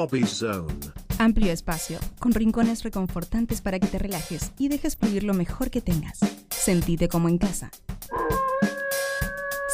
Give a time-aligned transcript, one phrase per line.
[0.00, 0.72] Lobby Zone.
[1.18, 5.82] Amplio espacio, con rincones reconfortantes para que te relajes y dejes fluir lo mejor que
[5.82, 6.20] tengas.
[6.48, 7.70] Sentite como en casa.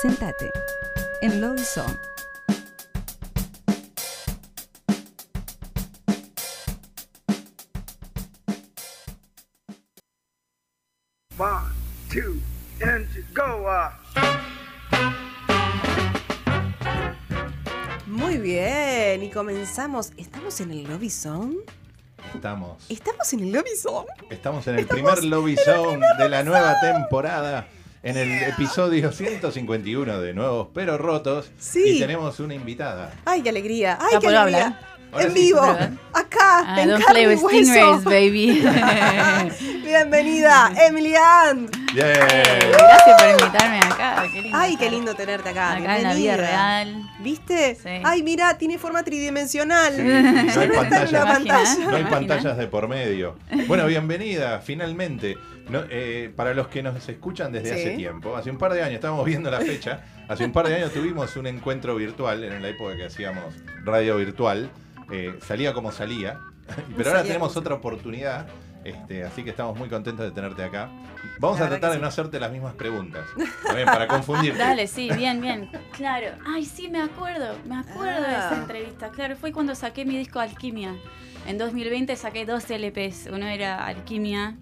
[0.02, 0.50] Sentate
[1.22, 1.96] en Lobby Zone.
[11.38, 11.70] One,
[12.10, 12.40] two,
[12.84, 13.64] and go.
[18.06, 18.85] Muy bien,
[19.26, 20.12] y comenzamos.
[20.16, 21.56] ¿Estamos en el Lobby Zone?
[22.34, 22.84] Estamos.
[22.88, 24.06] ¿Estamos en el Lobby Zone?
[24.30, 27.66] Estamos en el primer Lobby Zone de la nueva temporada.
[28.02, 31.50] En el episodio 151 de Nuevos Pero Rotos.
[31.58, 31.96] Sí.
[31.96, 33.12] Y tenemos una invitada.
[33.24, 33.98] ¡Ay, qué alegría!
[34.00, 34.80] ¡Ay, qué alegría!
[35.18, 35.34] en sí.
[35.40, 35.92] vivo, ¿Verdad?
[36.12, 38.00] acá, Ah, en don't carne play y with hueso.
[38.00, 38.62] stingrays, baby.
[39.82, 40.72] Bienvenida,
[41.96, 42.12] Bien.
[42.72, 44.24] Gracias por invitarme acá.
[44.30, 45.72] Qué lindo Ay, qué lindo tenerte acá.
[45.72, 46.36] Acá en la vida Bienvenida.
[46.36, 47.10] real.
[47.20, 47.74] ¿Viste?
[47.74, 47.88] Sí.
[48.04, 49.94] Ay, mira, tiene forma tridimensional.
[49.96, 50.02] Sí,
[50.54, 51.24] no hay pantalla.
[51.24, 51.74] pantalla.
[51.78, 52.10] No Imagina.
[52.10, 53.36] pantallas de por medio.
[53.66, 55.38] Bueno, bienvenida, finalmente.
[55.70, 57.80] No, eh, para los que nos escuchan desde Sí.
[57.80, 60.76] hace tiempo, hace un par de años, estábamos viendo la fecha, hace un par de
[60.76, 63.54] años tuvimos un encuentro virtual, en la época que hacíamos
[63.84, 64.70] radio virtual,
[65.10, 66.38] eh, salía como salía,
[66.96, 68.46] pero ahora tenemos otra oportunidad,
[68.90, 70.88] este, así que estamos muy contentos de tenerte acá.
[71.40, 72.02] Vamos a tratar de sí.
[72.02, 73.24] no hacerte las mismas preguntas,
[73.64, 74.58] también para confundirte.
[74.62, 75.70] Dale, sí, bien, bien.
[75.92, 76.28] Claro.
[76.46, 77.54] Ay, sí, me acuerdo.
[77.66, 78.46] Me acuerdo de Ah.
[78.50, 79.10] esa entrevista.
[79.10, 80.94] Claro, fue cuando saqué mi disco Alquimia.
[81.46, 83.28] En 2020 saqué dos LPs.
[83.32, 84.56] Uno era Alquimia.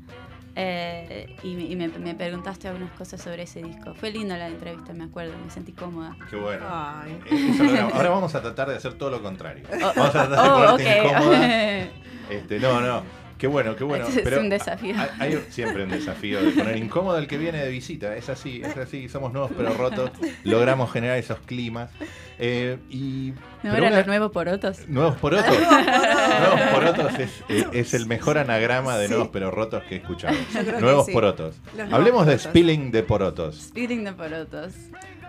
[0.57, 3.93] eh, y me, y me- me preguntaste algunas cosas sobre ese disco.
[3.95, 5.33] Fue linda la entrevista, me acuerdo.
[5.45, 6.17] Me sentí cómoda.
[6.31, 6.65] Qué bueno.
[6.71, 7.19] Ay.
[7.31, 7.65] Eh, eso.
[7.97, 9.65] Ahora vamos a tratar de hacer todo lo contrario.
[9.73, 11.87] Oh, Vamos a tratar de oh, ponerte incómoda.
[11.87, 12.05] ok.
[12.31, 13.03] Este, no, no.
[13.45, 14.07] Qué bueno, qué bueno.
[14.07, 14.95] Este es pero un desafío.
[15.19, 18.17] Hay, hay siempre un desafío de poner incómodo al que viene de visita.
[18.17, 19.07] Es así, es así.
[19.11, 20.11] Somos nuevos pero rotos.
[20.45, 21.91] Logramos generar esos climas.
[22.39, 24.89] Eh, y ¿No pero eran una- los nuevos porotos?
[24.89, 25.55] Nuevos porotos.
[25.59, 29.11] nuevos porotos es, es- es el mejor anagrama de Sí.
[29.13, 30.35] nuevos pero rotos que he escuchado.
[30.81, 31.13] Nuevos sí.
[31.13, 31.57] porotos.
[31.67, 32.51] Los nuevos Hablemos de porotos.
[32.51, 33.57] spilling de porotos.
[33.69, 34.73] Speeding de porotos.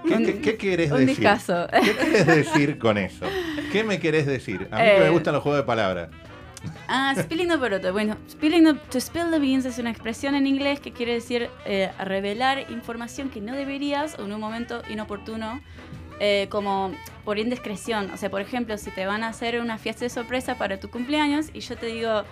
[0.07, 1.17] ¿Qué, Un- qué- qué querés un decir?
[1.17, 1.67] discazo.
[1.83, 3.25] ¿Qué querés decir con eso?
[3.73, 4.69] ¿Qué me querés decir?
[4.71, 6.09] A mí que me Eh, gustan los juegos de palabras.
[6.87, 7.91] Ah, spilling the poroto.
[7.91, 11.49] Bueno, spilling the, to spill the beans es una expresión en inglés que quiere decir
[11.65, 15.61] eh, revelar información que no deberías o en un momento inoportuno,
[16.19, 16.91] eh, como
[17.23, 18.11] por indiscreción.
[18.11, 20.89] O sea, por ejemplo, si te van a hacer una fiesta de sorpresa para tu
[20.89, 22.23] cumpleaños y yo te digo,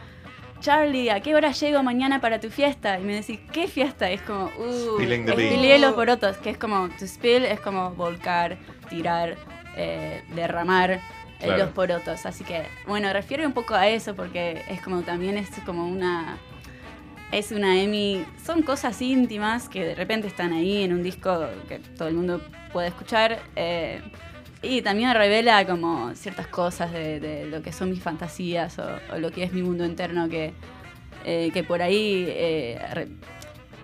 [0.62, 2.98] Charlie, ¿a qué hora llego mañana para tu fiesta?
[3.00, 4.10] Y me decís, ¿qué fiesta?
[4.10, 5.56] Es como, uh, Spilling the beans.
[5.56, 8.58] spillé los porotos, que es como, to spill es como volcar,
[8.90, 9.36] tirar,
[9.76, 11.02] eh, derramar
[11.46, 11.64] Claro.
[11.66, 12.26] los porotos.
[12.26, 16.38] Así que, bueno, refiere un poco a eso porque es como también es como una.
[17.32, 18.26] Es una Emi.
[18.46, 22.42] Son cosas íntimas que de repente están ahí en un disco que todo el mundo
[22.72, 23.40] puede escuchar.
[23.56, 24.02] eh,
[24.66, 29.18] y también revela como ciertas cosas de, de lo que son mis fantasías o, o
[29.18, 30.54] lo que es mi mundo interno que,
[31.26, 32.80] eh, que por ahí eh,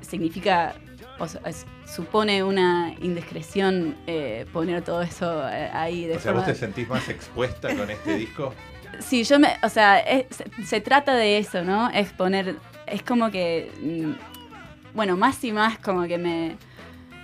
[0.02, 0.76] significa,
[1.20, 6.32] o sea, es- supone una indiscreción eh, poner todo eso eh, ahí de O sea,
[6.32, 6.42] forma...
[6.48, 8.54] ¿vos te sentís más expuesta con este disco?
[9.00, 10.26] Sí, yo me, o sea, es-
[10.66, 11.90] se, trata de eso, ¿no?
[11.92, 12.56] Es poner,
[12.88, 16.58] es como que, mm, bueno, más y más como que me,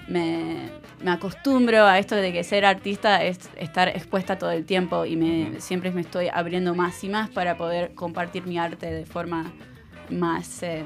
[0.08, 0.70] me,
[1.04, 5.16] me acostumbro a esto de que ser artista es estar expuesta todo el tiempo y
[5.18, 9.52] me, siempre me estoy abriendo más y más para poder compartir mi arte de forma
[10.12, 10.84] más, eh,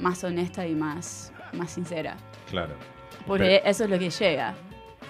[0.00, 2.16] más honesta y más, más sincera.
[2.50, 2.74] Claro,
[3.26, 4.54] Porque eso es lo que llega.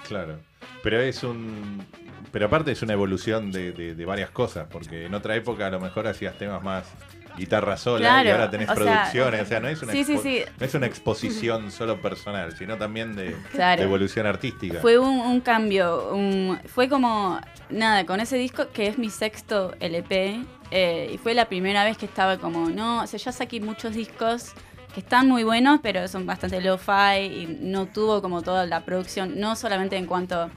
[0.08, 0.38] claro.
[0.82, 1.84] Pero es un.
[2.30, 5.70] Pero aparte es una evolución de, de- de varias cosas, porque en otra época a
[5.70, 6.84] lo mejor hacías temas más
[7.38, 9.42] guitarra sola y ahora tenés o sea, producciones.
[9.42, 10.42] o sea, no es una, sí, sí, sí.
[10.58, 13.80] no es una exposición solo personal, sino también de, Claro.
[13.80, 14.78] de evolución artística.
[14.80, 17.40] Fue un, un cambio, un- fue como,
[17.70, 21.96] nada, con ese disco que es mi sexto LP, eh, y fue la primera vez
[21.96, 24.52] que estaba como, no, o sea, ya saqué muchos discos
[24.94, 29.40] que están muy buenos, pero son bastante lo-fi y no tuvo como toda la producción,
[29.40, 30.50] no solamente en cuanto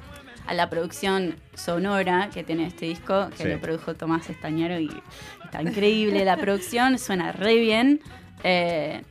[0.45, 3.50] a la producción sonora que tiene este disco, que Sí.
[3.50, 4.89] lo produjo Tomás Estañaro y
[5.44, 8.00] está increíble la producción, suena re bien.
[8.44, 9.01] eh,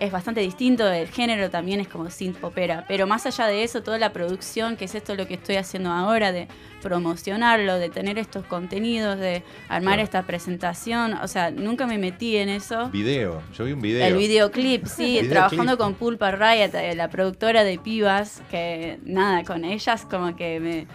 [0.00, 3.82] es bastante distinto, el género también es como synth popera, pero más allá de eso,
[3.82, 6.48] toda la producción, que es esto lo que estoy haciendo ahora, de
[6.84, 10.02] promocionarlo, de tener estos contenidos, de armar Claro.
[10.02, 12.90] esta presentación, o sea, nunca me metí en eso.
[12.90, 14.06] Video, yo vi un video.
[14.06, 15.30] El videoclip, sí, Videoclip.
[15.32, 20.60] trabajando con Pulpa Riot, eh, la productora de Pibas, que nada, con ellas como que
[20.60, 20.86] me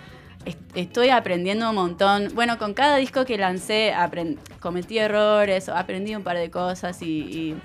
[0.45, 2.29] est- estoy aprendiendo un montón.
[2.35, 3.93] Bueno, con cada disco que lancé
[4.59, 7.55] cometí errores, aprendí un par de cosas y, y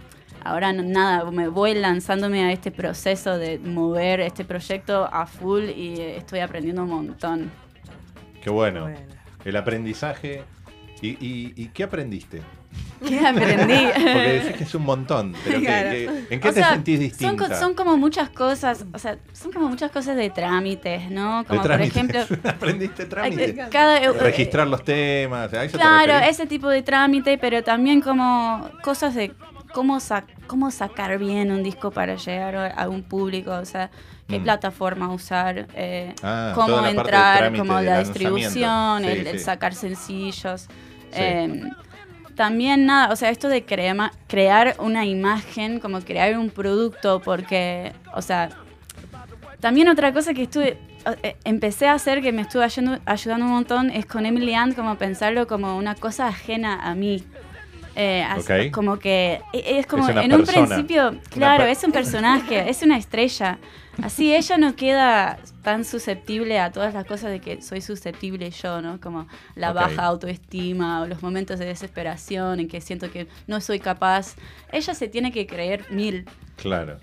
[0.44, 5.65] ahora no- nada, me voy lanzándome a este proceso de mover este proyecto a full
[5.70, 7.64] y eh, estoy aprendiendo un montón.
[8.44, 8.82] Qué bueno.
[8.82, 8.99] Bueno.
[9.44, 10.44] El aprendizaje
[11.02, 12.41] ¿Y, y, y qué aprendiste?
[13.06, 13.75] ¿Qué aprendí?
[13.94, 15.91] Porque decís que es un montón, pero ¿qué- Claro.
[15.91, 17.58] qué- ¿en qué O te sea, sentís distinta?
[17.61, 21.41] son como muchas cosas, o sea, son como muchas cosas de trámites, ¿no?
[21.43, 23.50] De Como por ejemplo, ¿Aprendiste trámites?
[23.58, 28.00] eh, eh, Registrar los temas, ¿a eso te Claro, ese tipo de trámite, pero también
[28.00, 29.32] como cosas de
[29.75, 33.91] cómo, sa- cómo sacar bien un disco para llegar a un público, o sea,
[34.29, 34.44] qué Mm.
[34.44, 40.69] plataforma usar, eh, Ah, cómo entrar, de la distribución, Sí, el, sacar sencillos.
[41.12, 41.62] Eh,
[42.37, 47.93] también nada, o sea, esto de crema- crear una imagen, como crear un producto, porque,
[48.15, 48.49] o sea,
[49.61, 50.79] también otra cosa que estuve,
[51.23, 54.73] eh, empecé a hacer que me estuvo ayudando, ayudando un montón es con Emily Ann,
[54.73, 57.23] como pensarlo como una cosa ajena a mí.
[57.96, 58.70] Eh.
[58.73, 62.82] Como que e- es como Es una en un principio, claro, es un personaje, es
[62.82, 63.58] una estrella.
[64.02, 68.82] Así ella no queda tan susceptible a todas las cosas de que soy susceptible yo,
[68.82, 69.00] ¿no?
[69.00, 73.79] Como la baja autoestima o los momentos de desesperación en que siento que no soy
[73.79, 74.35] capaz.
[74.73, 76.25] Ella se tiene que creer mil.
[76.56, 76.99] Claro.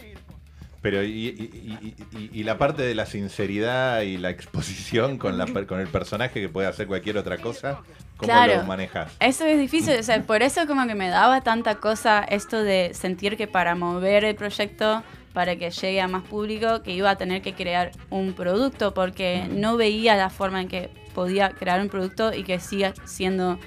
[0.81, 5.37] Pero y, y- y- y- y la parte de la sinceridad y la exposición con,
[5.37, 7.79] la, con el personaje que puede hacer cualquier otra cosa,
[8.21, 8.57] ¿cómo Claro.
[8.57, 9.11] lo manejas?
[9.19, 12.91] Eso es difícil, o sea, por eso como que me daba tanta cosa esto de
[12.93, 15.03] sentir que para mover el proyecto,
[15.33, 19.47] para que llegue a más público, que iba a tener que crear un producto, porque
[19.51, 23.59] no veía la forma en que podía crear un producto y que siga siendo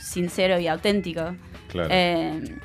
[0.00, 1.34] sincero y auténtico.
[1.68, 1.88] Claro.
[1.90, 2.56] Eh,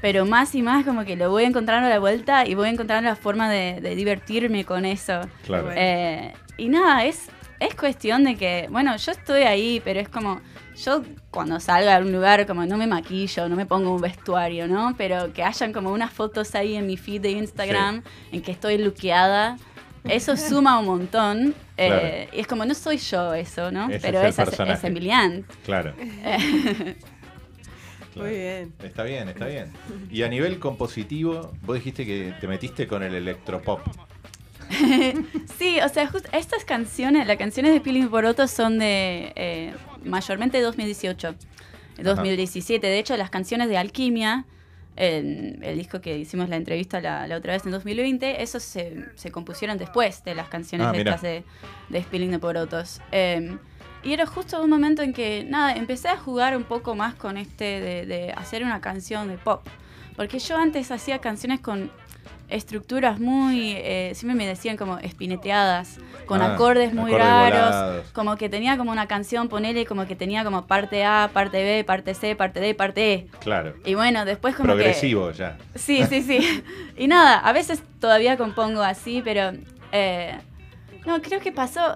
[0.00, 3.08] pero más y más como que lo voy encontrando a la vuelta y voy encontrando
[3.08, 5.20] la forma de, de divertirme con eso.
[5.46, 5.70] claro.
[5.74, 7.28] Eh, y nada, es,
[7.66, 10.40] es cuestión de que, bueno, yo estoy ahí, pero es como,
[10.76, 14.66] yo cuando salga a un lugar, como no me maquillo, no me pongo un vestuario,
[14.68, 14.94] ¿no?
[14.96, 18.78] Pero que hayan como unas fotos ahí en mi feed de Instagram en que estoy
[18.78, 19.56] luqueada.
[20.04, 21.54] Eso suma un montón.
[21.76, 23.88] eh, y es como, no soy yo eso, ¿no?
[23.88, 24.72] Ese pero es es, personaje.
[24.72, 25.44] es Emilian.
[25.64, 25.94] Claro.
[28.16, 28.74] Muy bien.
[28.82, 29.72] Está bien, está bien.
[30.10, 33.80] Y a nivel compositivo, vos dijiste que te metiste con el electropop.
[35.58, 39.74] Sí, o sea, estas canciones, las canciones de Peeling Poroto son de eh,
[40.04, 41.34] mayormente 2018,
[42.02, 42.86] 2017.
[42.86, 44.44] De hecho, las canciones de Alquimia,
[44.96, 49.06] el, el disco que hicimos la entrevista la, la otra vez en 2020, esos se,
[49.14, 51.44] se compusieron después de las canciones Ah, estas de,
[51.88, 53.00] de Spilling de Porotos.
[53.12, 53.56] Eh,
[54.04, 57.36] y era justo un momento en que, nada, empecé a jugar un poco más con
[57.36, 59.64] este de, de hacer una canción de pop.
[60.16, 61.90] Porque yo antes hacía canciones con
[62.54, 68.10] estructuras muy, eh, siempre me decían como espineteadas, con Ah, acordes muy acordes raros, volados.
[68.12, 71.84] como que tenía como una canción, ponele como que tenía como parte A, parte B,
[71.84, 73.26] parte C, parte D, parte E.
[73.40, 73.74] Claro.
[73.84, 75.56] Y bueno, después como Progresivo ya.
[75.72, 75.78] que...
[75.78, 76.62] Sí, sí, sí.
[76.96, 79.52] Y nada, a veces todavía compongo así, pero...
[79.92, 80.38] eh,
[81.06, 81.94] no, creo que pasó...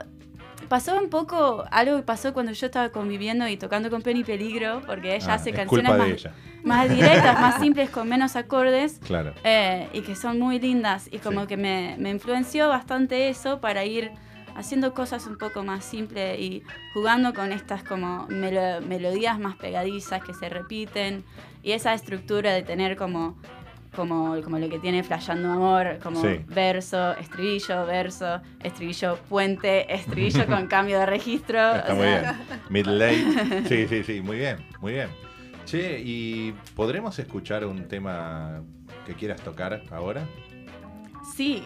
[0.68, 4.82] Pasó un poco algo que pasó cuando yo estaba conviviendo y tocando con Penny Peligro,
[4.86, 6.32] porque ella Ah, hace es canciones más, de ella.
[6.64, 8.98] más directas, más simples, con menos acordes.
[9.06, 9.32] Claro.
[9.44, 11.46] Eh, y que son muy lindas y como Sí.
[11.48, 14.10] que me, me influenció bastante eso para ir
[14.56, 16.62] haciendo cosas un poco más simples y
[16.94, 21.24] jugando con estas como melo- melodías más pegadizas que se repiten
[21.62, 23.36] y esa estructura de tener como
[23.96, 26.40] como, como lo que tiene Flayando Amor, como Sí.
[26.46, 31.58] verso, estribillo, verso, estribillo, puente, estribillo con cambio de registro.
[31.74, 32.60] Está o muy sea, bien.
[32.68, 33.64] Mid-late.
[33.68, 34.20] Sí, sí, sí.
[34.20, 35.08] Muy bien, muy bien.
[35.64, 38.62] Che, ¿y podremos escuchar un tema
[39.04, 40.24] que quieras tocar ahora?
[41.34, 41.64] Sí,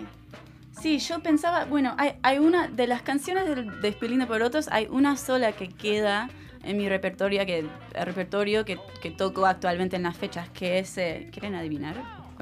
[0.81, 4.69] sí, yo pensaba, bueno, hay, hay una de las canciones del- de Spilling de Porotos,
[4.73, 6.31] hay una sola que queda
[6.65, 7.71] en mi repertorio que, el
[8.07, 11.95] repertorio que, que toco actualmente en las fechas, que es, eh, ¿quieren adivinar?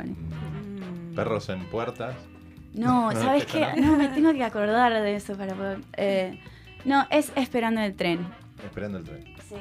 [0.06, 2.14] Mm, Perros en puertas.
[2.74, 3.66] No, ¿sabes qué?
[3.80, 3.96] no.
[3.96, 5.80] Me tengo que acordar de eso para poder...
[5.96, 6.38] eh,
[6.84, 8.26] no, es Esperando el tren.
[8.64, 9.24] Esperando el tren.
[9.48, 9.56] Sí.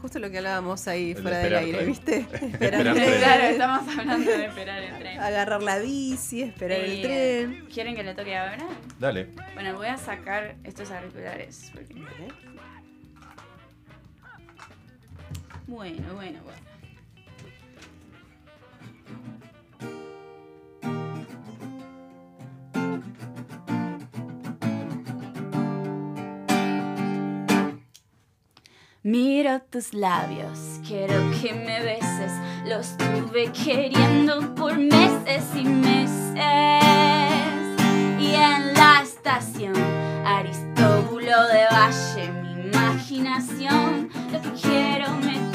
[0.00, 1.86] Justo lo que hablábamos ahí El de fuera del aire, tren.
[1.88, 2.18] ¿viste?
[2.32, 2.52] Esperar
[2.86, 3.18] Esperar tren.
[3.20, 5.20] Claro, estamos hablando de esperar el tren.
[5.20, 7.66] Agarrar la bici, esperar el tren.
[7.72, 8.66] ¿Quieren que le toque ahora?
[8.98, 9.28] Dale.
[9.54, 11.70] Bueno, voy a sacar estos auriculares.
[11.74, 11.94] porque-
[15.66, 16.69] Bueno, bueno, bueno.
[29.02, 32.32] Miro tus labios, quiero que me beses.
[32.66, 36.36] Los tuve queriendo por meses y meses.
[38.18, 39.72] Y en la estación,
[40.26, 45.49] Aristóbulo de Valle, mi imaginación, lo que quiero me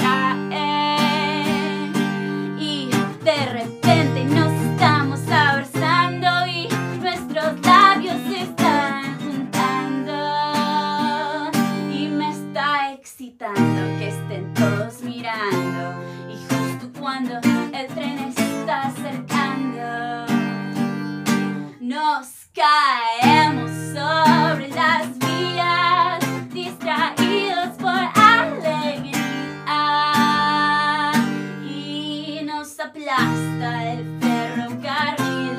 [22.56, 26.20] Caemos sobre las vías,
[26.54, 29.22] distraídos por alegría.
[31.70, 35.58] Y nos aplasta el ferrocarril.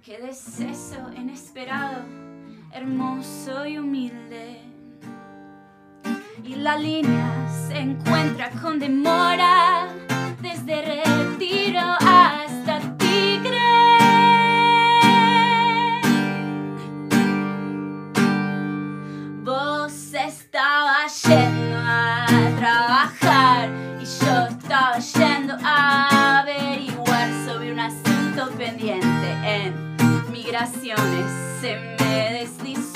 [0.00, 2.04] Qué deceso inesperado,
[2.72, 4.62] hermoso y humilde.
[6.44, 9.88] Y la línea se encuentra con demora
[10.40, 11.27] desde retiro
[31.60, 32.87] Se me deslizó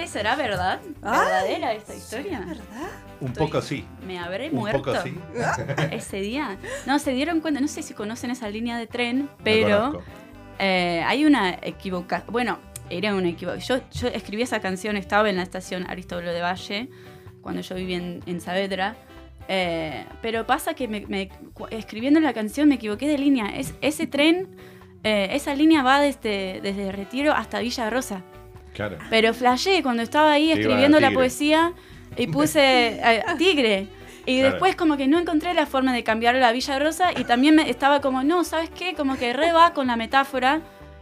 [0.00, 0.18] ¿Viste?
[0.18, 0.80] ¿Será verdad?
[1.02, 2.40] Ay, ¿Verdadera esta historia?
[2.40, 2.64] ¿Verdad?
[3.20, 3.84] Un Estoy- poco sí.
[4.06, 5.14] Me habré Un muerto poco sí.
[5.92, 6.56] ese día.
[6.86, 10.02] No, se dieron cuenta, no sé si conocen esa línea de tren, pero
[10.58, 12.32] eh, hay una equivocación.
[12.32, 12.58] Bueno,
[12.90, 13.82] era una equivocación.
[13.90, 16.88] Yo, yo escribí esa canción, estaba en la estación Aristóbulo de Valle,
[17.42, 18.96] cuando yo vivía en, en Saavedra.
[19.48, 21.30] eh, pero pasa que me-
[21.70, 23.46] escribiendo la canción me equivoqué de línea.
[23.56, 24.48] Es, ese tren,
[25.02, 28.22] eh, esa línea va desde, desde Retiro hasta Villa Rosa.
[28.78, 28.96] Claro.
[29.10, 31.72] Pero flashé cuando estaba ahí escribiendo la poesía
[32.16, 32.60] y puse
[33.04, 33.88] eh, Tigre.
[34.24, 34.50] Y Claro.
[34.52, 37.68] después como que no encontré la forma de cambiarlo a Villa Rosa y también me
[37.68, 38.94] estaba como, no, ¿sabes qué?
[38.94, 40.60] Como que re va con la metáfora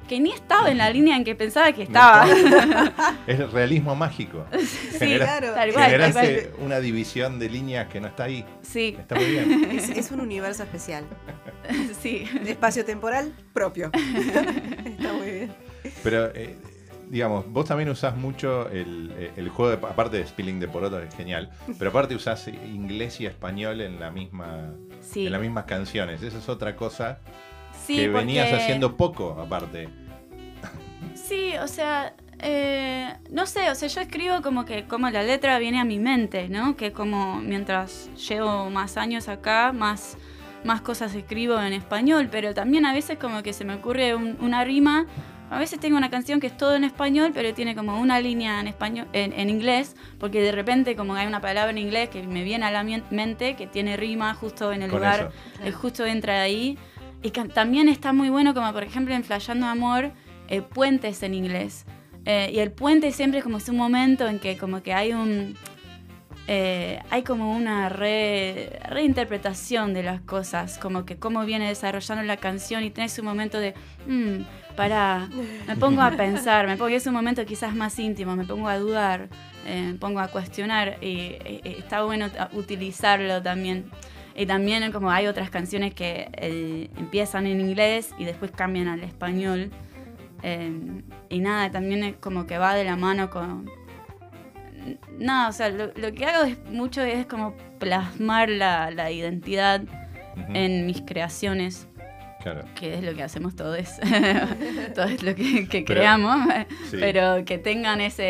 [0.08, 2.26] que ni estaba en la línea en que pensaba que estaba.
[3.26, 4.46] Es realismo mágico.
[4.58, 5.52] sí, Genera- claro.
[5.54, 6.26] tal cual, tal cual.
[6.26, 8.44] Generaste una división de líneas que no está ahí.
[8.62, 9.68] Sí, Está muy bien.
[9.76, 11.04] Es, es un universo especial.
[12.00, 12.24] sí.
[12.46, 13.90] Espacio-temporal propio.
[13.92, 15.52] Está muy bien.
[16.04, 16.56] Pero, eh,
[17.10, 21.06] digamos, vos también usás mucho el, el juego, de, aparte de Spilling de Poroto, que
[21.06, 25.64] es genial, pero aparte usás inglés y español en, la misma, Sí, en las mismas
[25.64, 26.22] canciones.
[26.22, 27.18] Esa es otra cosa
[27.86, 29.88] sí, que venías haciendo poco, aparte.
[31.14, 35.58] Sí, o sea, eh, no sé, o sea, yo escribo como que como la letra
[35.58, 36.76] viene a mi mente, ¿no?
[36.76, 40.18] Que como mientras llevo más años acá, más,
[40.64, 44.36] más cosas escribo en español, pero también a veces como que se me ocurre un-
[44.40, 45.06] una rima.
[45.48, 48.60] A veces tengo una canción que es todo en español, pero tiene como una línea
[48.60, 52.22] en español, en, en inglés, porque de repente como hay una palabra en inglés que
[52.22, 55.30] me viene a la mente, que tiene rima justo en el Con lugar,
[55.62, 56.76] eh, justo entra ahí.
[57.22, 60.12] Y también está muy bueno, como por ejemplo en Flayando Amor,
[60.48, 61.86] eh, puentes en inglés.
[62.24, 65.12] Eh, y el puente siempre es como es un momento en que como que hay
[65.12, 65.56] un...
[66.48, 72.36] eh, hay como una re- reinterpretación de las cosas, como que cómo viene desarrollando la
[72.36, 73.74] canción y tenés un momento de,
[74.06, 74.42] "Mm,
[74.76, 75.28] pará,
[75.66, 78.78] me pongo a pensar, me pongo, es un momento quizás más íntimo, me pongo a
[78.78, 79.28] dudar,
[79.66, 83.90] eh, me pongo a cuestionar y eh, está bueno utilizarlo también.
[84.38, 89.02] Y también como hay otras canciones que eh, empiezan en inglés y después cambian al
[89.02, 89.70] español.
[91.30, 93.68] Y nada, también es como que va de la mano con...
[95.18, 99.82] Nada, o sea, lo, lo que hago es mucho es como plasmar la, la identidad
[100.54, 101.88] en mis creaciones,
[102.42, 102.64] Claro.
[102.74, 103.78] que es lo que hacemos todos,
[104.94, 106.46] todo es lo que, que Pero- creamos,
[106.90, 106.96] sí.
[107.00, 108.24] pero que tengan ese,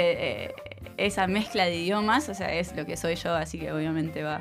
[0.45, 0.55] eh,
[0.97, 4.41] esa mezcla de idiomas, o sea, es lo que soy yo, así que obviamente va,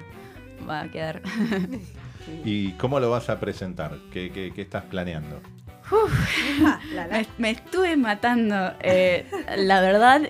[0.69, 1.21] va a quedar.
[2.45, 3.97] ¿Y cómo lo vas a presentar?
[4.13, 5.41] ¿Qué, qué- qué estás planeando?
[6.61, 7.07] La, la.
[7.07, 8.73] Me, me estuve matando.
[8.81, 9.25] eh,
[9.57, 10.21] la verdad,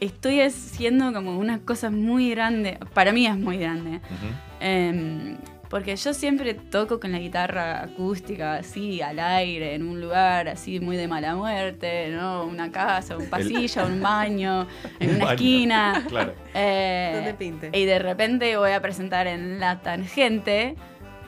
[0.00, 2.78] estoy haciendo como una cosa muy grande.
[2.94, 4.00] Para mí es muy grande.
[4.60, 5.36] Eh,
[5.68, 10.80] Porque yo siempre toco con la guitarra acústica, así, al aire, en un lugar así
[10.80, 12.44] muy de mala muerte, ¿no?
[12.46, 14.66] Una casa, un pasillo, un baño,
[14.98, 15.34] en Un una baño.
[15.34, 16.04] esquina.
[16.08, 16.32] Claro.
[16.54, 17.70] Eh, Donde pinte.
[17.78, 20.74] Y de repente voy a presentar en La Tangente,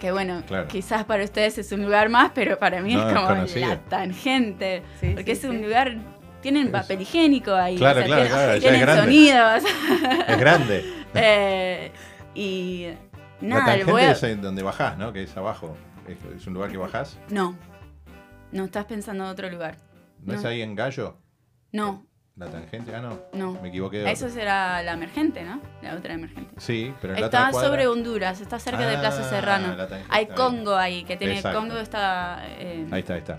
[0.01, 0.69] que bueno, Claro.
[0.69, 3.29] quizás para ustedes es un lugar más, pero para mí No, es como.
[3.57, 4.83] La Tangente.
[5.01, 5.65] Sí, porque sí, es un sí.
[5.65, 5.99] lugar,
[6.41, 7.77] tienen Es- papel higiénico ahí.
[7.77, 9.03] Claro, claro, tienen, claro, es tienen grande.
[9.03, 9.63] sonidos.
[10.29, 10.95] Es grande.
[11.13, 11.91] Eh,
[12.37, 12.87] y
[13.41, 15.13] la nada, tangente voy a- es donde bajás, ¿no?
[15.13, 15.77] Que es abajo.
[16.07, 17.19] Es, es un lugar que bajás.
[17.31, 17.57] No,
[18.53, 19.77] no estás pensando en otro lugar.
[20.23, 21.17] ¿No, es ahí en Gallo?
[21.73, 22.95] No, La tangente.
[22.95, 23.19] Ah, no.
[23.33, 23.61] no.
[23.61, 23.99] Me equivoqué.
[23.99, 25.61] de Eso será la emergente, ¿no?
[25.83, 26.55] La otra emergente.
[26.59, 29.75] Sí, pero en la Está otra sobre Honduras, está cerca de Plaza Ah, Serrano.
[29.75, 31.59] la tangente Hay Congo ahí, que tiene Exacto.
[31.59, 33.39] Congo está eh, Ahí está, ahí está.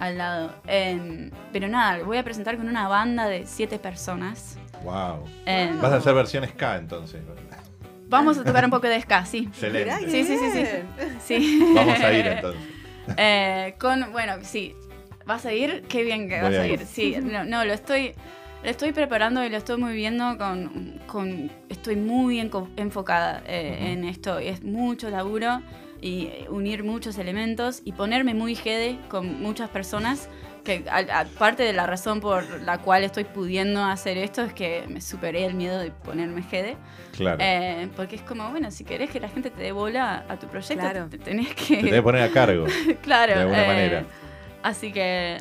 [0.00, 0.54] Al lado.
[0.66, 4.58] Eh, pero nada, voy a presentar con una banda de siete personas.
[4.84, 5.24] Wow.
[5.46, 7.20] Eh, Vas a hacer versiones K entonces.
[8.08, 9.46] Vamos a tocar un poco de ska, sí.
[9.48, 10.10] Excelente.
[10.10, 10.66] Sí, sí, sí, sí.
[11.40, 11.72] Sí.
[11.74, 12.62] Vamos a ir entonces.
[13.16, 14.74] Eh, con, bueno, sí.
[15.26, 15.82] ¿Vas a ir?
[15.88, 16.80] Qué bien que Voy vas a ir.
[16.80, 16.86] ir.
[16.86, 18.14] Sí, no, no, lo estoy.
[18.64, 22.40] Lo estoy preparando y lo estoy muy viendo con, con- estoy muy
[22.76, 23.86] enfocada eh, Ujú.
[23.92, 24.38] en esto.
[24.38, 25.60] Es mucho laburo
[26.00, 30.28] y unir muchos elementos y ponerme muy jede con muchas personas.
[30.64, 35.00] Que aparte de la razón por la cual estoy pudiendo hacer esto es que me
[35.00, 36.76] superé el miedo de ponerme jede.
[37.16, 37.38] Claro.
[37.40, 40.46] Eh, porque es como, bueno, si querés que la gente te dé bola a tu
[40.48, 41.08] proyecto, Claro.
[41.08, 41.76] te tenés Te que...
[41.76, 42.66] tenés que poner a cargo.
[43.02, 43.34] claro.
[43.34, 44.04] de alguna eh, manera.
[44.62, 45.38] Así que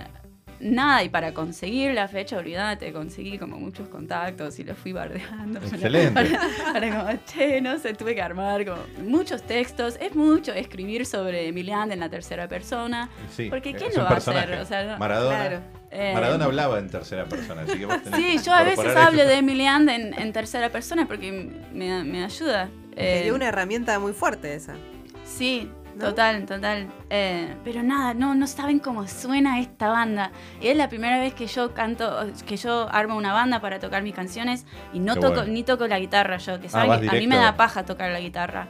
[0.60, 5.60] nada, y para conseguir la fecha, olvídate, conseguí como muchos contactos y los fui bardeando.
[5.66, 6.14] Excelente.
[6.14, 9.98] Para, para como, che, no sé, tuve que armar como muchos textos.
[10.00, 13.10] Es mucho escribir sobre Emiliano en la tercera persona.
[13.36, 14.54] Sí, Porque ¿quién lo va a hacer?
[14.60, 15.36] O sea, no- Maradona.
[15.38, 15.62] Claro.
[15.90, 18.94] Eh, Maradona hablaba en tercera persona, así que vos tenés Sí, que yo a veces
[18.96, 19.30] hablo eso.
[19.30, 21.32] de Emiliano en, en tercera persona porque
[21.74, 22.70] me, me ayuda.
[22.94, 24.76] Te Eh, una herramienta muy fuerte esa.
[25.24, 26.06] Sí, ¿No?
[26.10, 26.88] total, total.
[27.10, 30.32] Eh, pero nada, no, no saben cómo suena esta banda.
[30.62, 34.04] Y es la primera vez que yo canto, que yo armo una banda para tocar
[34.04, 35.52] mis canciones y no Qué toco, bueno.
[35.54, 38.12] ni toco la guitarra yo, que Ah, saben que a mí me da paja tocar
[38.12, 38.68] la guitarra.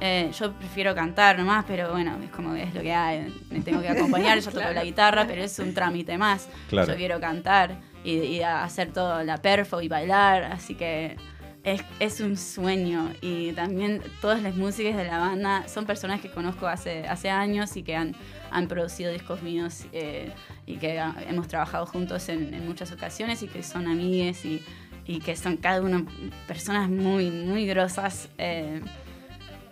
[0.00, 3.34] Eh, yo prefiero cantar nomás, pero bueno, es como que es lo que hay.
[3.50, 6.48] Me tengo que acompañar, yo toco la guitarra, pero es un trámite más.
[6.68, 6.92] Claro.
[6.92, 11.16] Yo quiero cantar y, y hacer todo, la perfo y bailar, así que
[11.64, 13.10] es, es un sueño.
[13.20, 17.76] Y también todas las músicas de la banda son personas que conozco hace, hace años
[17.76, 18.14] y que han,
[18.50, 20.32] han producido discos míos eh,
[20.66, 24.62] y que ha- hemos trabajado juntos en, en muchas ocasiones y que son amigues y,
[25.06, 26.06] y que son cada uno
[26.46, 28.28] personas muy, muy grosas.
[28.38, 28.80] eh,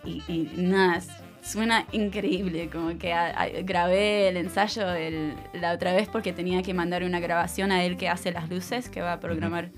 [0.03, 1.01] y, y nada,
[1.41, 6.61] suena increíble, como que a- a- grabé el ensayo el- la otra vez porque tenía
[6.61, 9.71] que mandar una grabación a él que hace las luces, que va a programar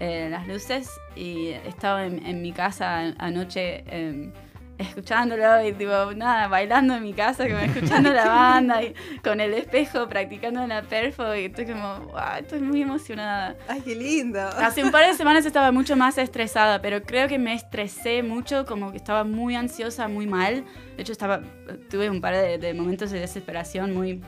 [0.00, 4.32] eh, las luces, y estaba en, en mi casa an- anoche em,
[4.78, 9.52] escuchándolo y tipo, nada, bailando en mi casa, como escuchando la banda y con el
[9.52, 13.56] espejo practicando la perfo y estoy como, "Guau, estoy muy emocionada.
[13.68, 14.40] Ay, qué lindo.
[14.40, 18.64] Hace un par de semanas estaba mucho más estresada, pero creo que me estresé mucho,
[18.64, 20.64] como que estaba muy ansiosa, muy mal.
[20.96, 21.42] De hecho, estaba,
[21.90, 24.22] tuve un par de, de momentos de desesperación muy,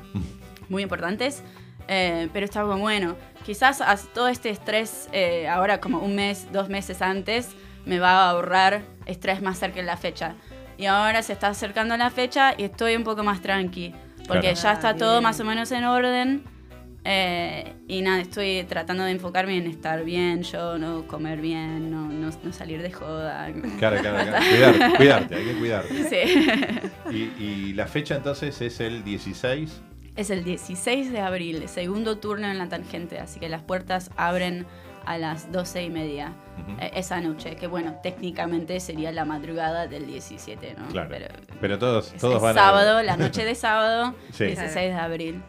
[0.68, 1.42] muy importantes.
[1.88, 3.82] eh, pero estaba como, bueno, quizás
[4.14, 7.48] todo este estrés, eh, ahora como un mes, dos meses antes,
[7.84, 10.34] me va a ahorrar estrés más cerca de la fecha.
[10.78, 13.94] Y ahora se está acercando la fecha y estoy un poco más tranqui.
[14.28, 14.60] Porque Claro.
[14.62, 15.22] ya está Ah, todo bien.
[15.24, 16.44] más o menos en orden.
[17.04, 22.06] Eh, y nada, estoy tratando de enfocarme en estar bien, yo no comer bien, no,
[22.06, 23.48] no, no salir de joda.
[23.80, 24.44] Claro, claro, claro.
[24.50, 26.08] Cuidar- cuidarte, hay que cuidarte.
[26.08, 27.10] Sí.
[27.10, 29.82] Y, y la fecha entonces es el 16.
[30.16, 34.66] Es el 16 de abril, segundo turno en la tangente, así que las puertas abren
[35.06, 36.76] a las 12 y media Ujú.
[36.80, 40.86] eh, esa noche, que bueno, técnicamente sería la madrugada del 17, ¿no?
[40.88, 41.08] Claro.
[41.10, 41.26] Pero
[41.60, 42.60] Pero todos, es, todos es van a.
[42.60, 44.44] sábado, la noche de sábado, Sí.
[44.44, 45.42] 16 de abril.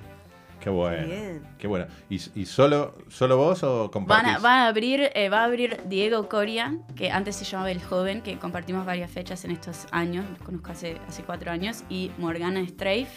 [0.62, 1.06] Qué bueno.
[1.06, 1.42] Bien.
[1.60, 1.88] Qué bueno.
[2.10, 4.36] ¿Y, y solo, solo vos o Van compartís?
[4.36, 7.84] a, van a abrir, eh, va a abrir Diego Coria, que antes se llamaba El
[7.84, 12.12] Joven, que compartimos varias fechas en estos años, los conozco hace, hace cuatro años, y
[12.18, 13.10] Morgana Strafe,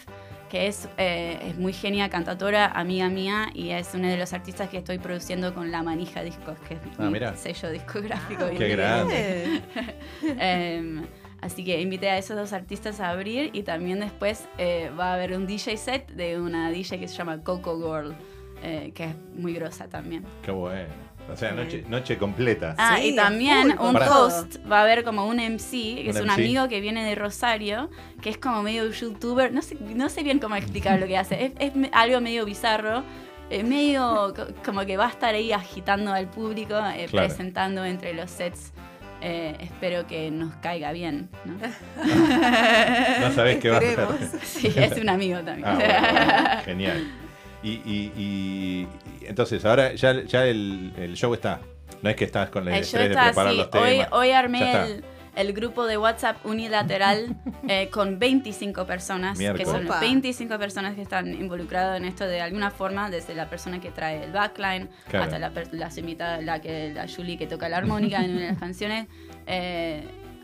[0.49, 4.69] que es, eh, es muy genia, cantautora, amiga mía, y es uno de los artistas
[4.69, 7.35] que estoy produciendo con La Manija Discos, que es Ah, mi mirá.
[7.35, 8.45] sello discográfico.
[8.45, 9.61] Ah, Qué grande.
[10.39, 11.05] Em,
[11.41, 15.13] así que invité a esos dos artistas a abrir y también después eh, va a
[15.15, 18.15] haber un DJ set de una DJ que se llama Coco Girl,
[18.63, 20.23] eh, que es muy grosa también.
[20.41, 21.06] Qué bueno.
[21.31, 22.73] O sea, noche, noche completa.
[22.77, 26.09] Ah, Sí, y también un Para- host va a haber como un MC, que Un
[26.09, 26.33] es un MC.
[26.33, 27.89] amigo que viene de Rosario,
[28.21, 31.45] que es como medio youtuber, no sé, no sé bien cómo explicar lo que hace,
[31.45, 33.03] es, es algo medio bizarro,
[33.49, 37.27] eh, medio co- como que va a estar ahí agitando al público, eh, Claro.
[37.27, 38.71] presentando entre los sets
[39.19, 41.27] eh, espero que nos caiga bien.
[41.43, 41.55] ¿no?
[43.21, 43.99] No sabés qué va a hacer.
[43.99, 44.43] Esperemos.
[44.43, 45.65] Sí, es un amigo también.
[45.67, 47.07] Ah, bueno, bueno, genial.
[47.67, 48.87] Y, y- y-
[49.27, 51.59] entonces, ahora ya, ya el, el show está.
[52.01, 53.57] No es que estás con show estrés de preparar así.
[53.57, 54.07] los Hoy, temas.
[54.11, 55.03] hoy Ya armé el,
[55.35, 57.35] el grupo de WhatsApp unilateral
[57.67, 59.99] eh, con 25 personas, que son Opa.
[59.99, 64.23] 25 personas que están involucradas en esto de alguna forma, desde la persona que trae
[64.23, 65.25] el backline Claro.
[65.25, 65.51] hasta la,
[65.97, 69.07] invitadas, la, que, la Julie que toca la armónica en una de las canciones.
[69.47, 70.03] eh,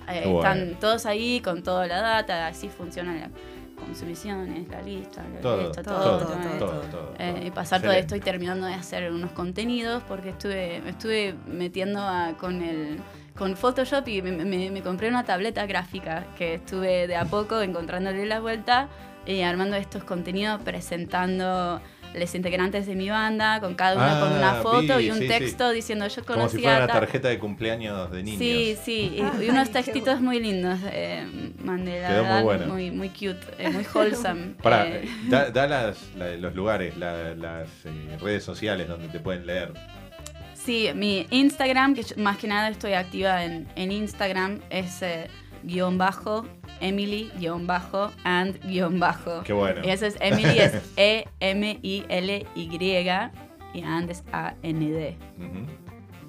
[0.09, 0.23] eh.
[0.35, 3.29] Están todos ahí con toda la data, así funciona la
[3.75, 7.47] consumiciones, la lista, lo- Todo, esto, todo, todo, todo, todo, todo, todo, eh, todo.
[7.47, 11.99] y pasar todo esto y terminando de hacer unos contenidos porque estuve me estuve metiendo
[12.01, 12.99] a- con el
[13.37, 17.61] con Photoshop y me, me- me compré una tableta gráfica que estuve de a poco
[17.61, 18.89] encontrándole la vuelta
[19.25, 21.81] y armando estos contenidos presentando
[22.13, 25.17] los integrantes de mi banda con cada uno con una Ah, foto vi, y un
[25.17, 25.27] sí, sí.
[25.27, 28.39] texto diciendo yo Como si fuera a una tarjeta de cumpleaños de niños.
[28.39, 30.79] Sí, sí, y, unos textitos muy lindos.
[30.91, 31.25] Eh,
[31.63, 32.67] mandé la Quedó muy bueno.
[32.67, 34.53] muy, muy cute, eh, muy wholesome.
[34.61, 35.07] Pará, eh.
[35.29, 39.73] da, da las, la- los lugares, la- las eh, redes sociales donde te pueden leer.
[40.53, 45.27] Sí, mi Instagram, que yo- más que nada estoy activa en, en Instagram, es eh,
[45.63, 46.45] guion bajo,
[46.83, 49.41] Emily guion bajo, and guion bajo.
[49.43, 49.81] Qué bueno.
[49.83, 52.69] Y eso es Emily, es E E-M-I-L-Y,
[53.73, 55.17] y and es A-N-D.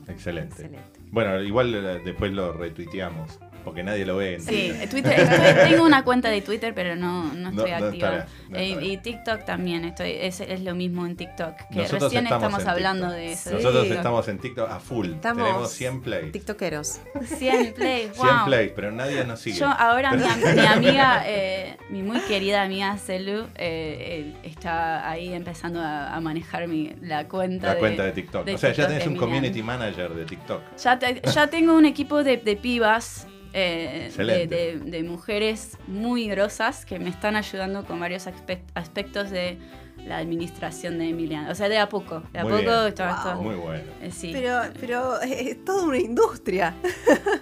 [0.09, 0.55] Excelente.
[0.55, 1.01] Excelente.
[1.11, 4.35] Bueno, igual eh, después lo retuiteamos, porque nadie lo ve.
[4.35, 4.89] en Sí, Twitter.
[4.91, 7.93] Twitter, estoy- tengo una cuenta de Twitter, pero no, no estoy no activa.
[8.09, 8.87] estará, no Eh, estará.
[8.87, 13.07] y TikTok también, estoy, es, es lo mismo en TikTok, que Nosotros recién estamos hablando
[13.07, 13.19] TikTok.
[13.21, 13.51] de eso.
[13.53, 13.93] Nosotros Sí.
[13.95, 15.07] estamos en TikTok a full.
[15.13, 16.33] Estamos Tenemos 100 plays.
[16.33, 17.01] TikTokeros.
[17.39, 18.45] 100 plays, 100 wow.
[18.47, 19.59] plays, pero nadie nos sigue.
[19.59, 25.09] Yo ahora mi, am- mi amiga, eh, mi muy querida amiga Celu, eh, eh, está
[25.09, 28.45] ahí empezando a, a manejar mi, la cuenta la de, cuenta de TikTok.
[28.45, 30.63] de o sea, ya tenés un community manager de TikTok.
[30.83, 34.55] Ya, te- ya tengo un equipo de, de pibas, eh, de, Excelente.
[34.55, 39.59] de- de mujeres muy grosas que me están ayudando con varios aspect- aspectos de
[40.07, 41.51] la administración de Emiliano.
[41.51, 42.63] O sea, de a poco, de a Muy poco.
[42.65, 42.89] bien.
[42.89, 43.85] esto- esto- Muy bueno.
[44.03, 44.31] eh, sí.
[44.35, 46.75] Pero, pero eh, es toda una industria.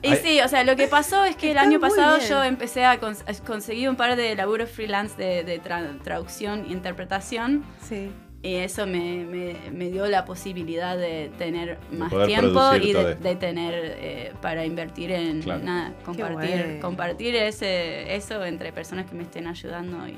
[0.02, 0.20] Y Ay.
[0.22, 2.28] sí, o sea, lo que pasó es que el año pasado bien.
[2.28, 6.66] yo empecé a, cons- a conseguir un par de laburos freelance de, de tra- traducción
[6.68, 8.10] e interpretación Sí.
[8.42, 13.72] Y eso me, me- me dio la posibilidad de tener más tiempo y de, tener
[13.98, 15.62] eh, para invertir en Claro.
[15.62, 20.16] nada, compartir, compartir ese, eso entre personas que me estén ayudando y,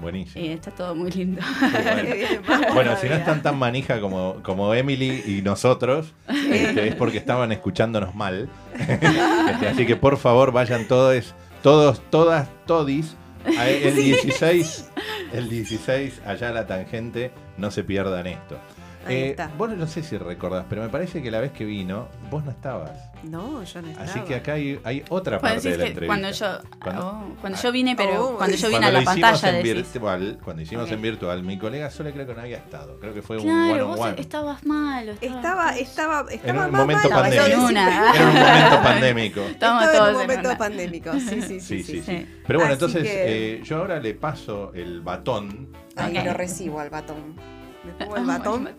[0.00, 0.44] Buenísimo.
[0.44, 1.40] y está todo muy lindo.
[2.74, 2.96] Bueno.
[2.96, 8.14] Si no están tan manija como, como Emily y nosotros, este, es porque estaban escuchándonos
[8.14, 8.48] mal.
[8.78, 13.16] Este, así que por favor vayan todos, todos, todas, todis.
[13.44, 14.90] El 16,
[15.32, 18.58] el 16, allá a la tangente, no se pierdan esto.
[19.06, 19.50] Ahí Eh, está.
[19.58, 22.50] vos no sé si recordás, pero me parece que la vez que vino, vos no
[22.50, 22.90] estabas.
[23.24, 24.04] No, yo no estaba.
[24.10, 26.06] Así que acá hay, hay otra parte de la entrevista.
[26.06, 26.46] cuando yo,
[26.82, 28.36] Cuando- oh, cuando yo vine, pero Oh.
[28.36, 30.92] cuando yo vine Cuando a la pantalla en virtual, cuando hicimos Ok.
[30.92, 32.98] en virtual, mi colega Sole creo que no había estado.
[33.00, 34.20] Creo que fue un Claro, one on vos one.
[34.20, 35.08] estabas mal.
[35.20, 37.32] Estaba, estaba, estaba un más momento mal.
[37.32, 37.66] En pandémico.
[37.68, 38.12] una.
[38.14, 39.40] Era un momento pandémico.
[39.50, 40.58] Estamos Estaba todos en un en momento una.
[40.58, 41.12] pandémico.
[41.20, 41.60] Sí, sí, sí.
[41.60, 42.02] Sí, sí, sí, sí.
[42.02, 42.26] sí.
[42.46, 45.68] Pero bueno, Así entonces que- eh, yo ahora le paso el batón.
[45.94, 46.24] Ay, Ok.
[46.24, 47.36] lo recibo al batón.
[47.84, 48.68] Me pongo el batón.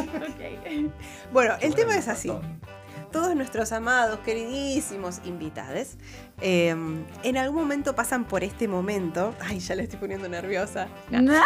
[0.00, 0.92] Ok.
[1.32, 2.28] Bueno, el tema es así.
[2.28, 2.60] Batón.
[3.12, 5.96] Todos nuestros amados, queridísimos invitados,
[6.40, 6.68] eh,
[7.24, 9.34] en algún momento pasan por este momento.
[9.40, 10.88] Ay, ya le estoy poniendo nerviosa.
[11.10, 11.42] Nah.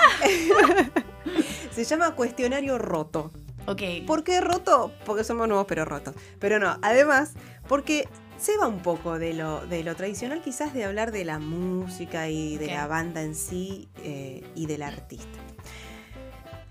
[1.73, 3.31] Se llama cuestionario roto.
[3.67, 3.81] Ok.
[4.07, 4.93] ¿Por qué roto?
[5.07, 6.15] Porque somos nuevos pero rotos.
[6.39, 7.33] Pero no, además,
[7.67, 11.39] porque se va un poco de lo, de lo tradicional quizás de hablar de la
[11.39, 15.39] música y de la banda en sí eh, y del artista.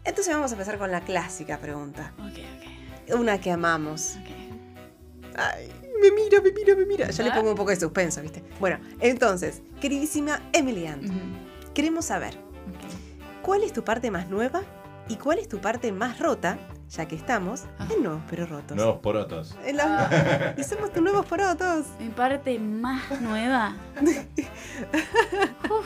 [0.05, 2.13] Entonces vamos a empezar con la clásica pregunta.
[2.19, 2.39] Ok,
[3.09, 3.19] ok.
[3.19, 4.15] Una que amamos.
[4.21, 4.29] ok.
[5.35, 5.69] Ay,
[6.01, 7.09] me mira, me mira, me mira.
[7.09, 7.35] Ya le Ah.
[7.35, 8.43] pongo un poco de suspenso, ¿viste?
[8.59, 11.01] Bueno, entonces, queridísima Emily Ann,
[11.73, 12.37] queremos saber
[13.41, 14.61] cuál es tu parte más nueva
[15.07, 16.57] y cuál es tu parte más rota,
[16.89, 17.87] ya que estamos Ah.
[17.95, 18.77] en Nuevos Pero Rotos.
[18.77, 19.55] Nuevos porotos.
[19.65, 21.85] En la- y somos tus nuevos porotos.
[21.99, 23.75] Mi parte más nueva.
[25.69, 25.85] Uf.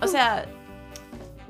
[0.00, 0.44] O sea,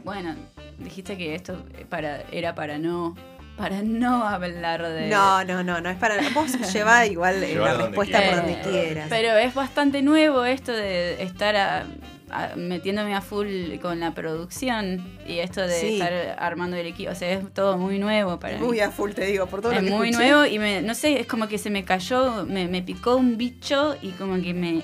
[0.04, 0.34] bueno,
[0.78, 3.16] dijiste que esto para, era para no,
[3.56, 5.08] para no hablar de.
[5.08, 6.16] No, no, no, no es para.
[6.30, 9.06] Vos llevá igual la donde respuesta por donde quieras.
[9.08, 11.86] Pero es bastante nuevo esto de estar a-
[12.30, 15.94] a- metiéndome a full con la producción y esto de Sí.
[16.00, 17.12] estar armando el equipo.
[17.12, 18.64] O sea, es todo muy nuevo para mí.
[18.66, 20.28] Muy a full, te digo, por todo es lo que muy escuché.
[20.30, 23.36] nuevo y me, no sé, es como que se me cayó, me, me picó un
[23.36, 24.82] bicho y como que me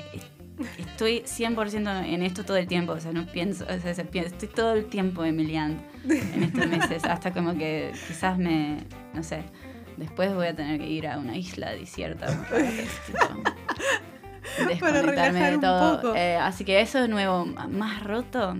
[0.79, 4.75] estoy 100% en esto todo el tiempo, o sea, no pienso, o sea, estoy todo
[4.75, 9.43] el tiempo emiliando en estos meses, hasta como que quizás me, no sé,
[9.97, 12.27] después voy a tener que ir a una isla desierta.
[12.27, 13.19] tipo,
[14.57, 15.97] Para desconectarme relajar de un todo.
[16.01, 16.15] poco.
[16.17, 18.57] Eh, así que eso de nuevo, más roto.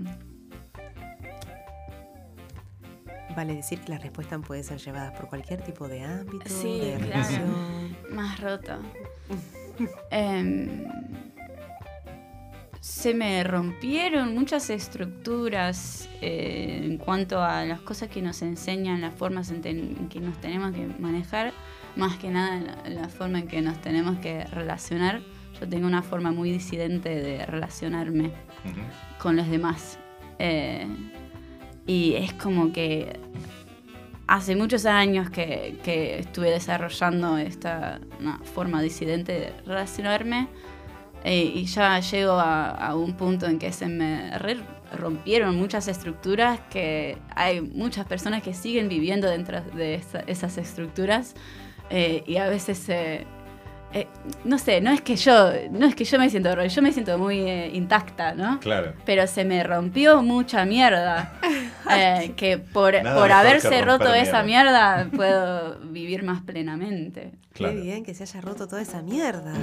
[3.35, 6.95] Vale decir que las respuestas pueden ser llevadas por cualquier tipo de ámbito, Sí, de
[6.95, 7.05] claro.
[7.05, 7.97] relación.
[8.11, 8.73] Más roto.
[10.11, 10.83] Em,
[12.91, 19.15] se me rompieron muchas estructuras eh, en cuanto a las cosas que nos enseñan, las
[19.15, 21.53] formas en, que nos tenemos que manejar,
[21.95, 25.21] más que nada la, forma en que nos tenemos que relacionar.
[25.59, 28.31] Yo tengo una forma muy disidente de relacionarme
[29.19, 29.97] con los demás.
[30.37, 30.85] Eh,
[31.87, 33.17] y es como que
[34.27, 40.49] hace muchos años que, que estuve desarrollando esta una forma disidente de relacionarme
[41.23, 44.31] eh, y ya llego a, a un punto en que se me
[44.97, 51.33] rompieron muchas estructuras que hay muchas personas que siguen viviendo dentro de esa- esas estructuras
[51.89, 53.25] eh, y a veces se
[53.93, 54.07] eh,
[54.45, 57.17] no sé, no es que yo, no es que yo me siento yo me siento
[57.17, 58.57] muy eh, intacta, ¿no?
[58.61, 58.93] Claro.
[59.05, 61.33] Pero se me rompió mucha mierda.
[61.91, 67.31] eh, que por, por haberse roto esa mierda puedo vivir más plenamente.
[67.53, 67.75] Claro.
[67.75, 69.53] Qué bien que se haya roto toda esa mierda.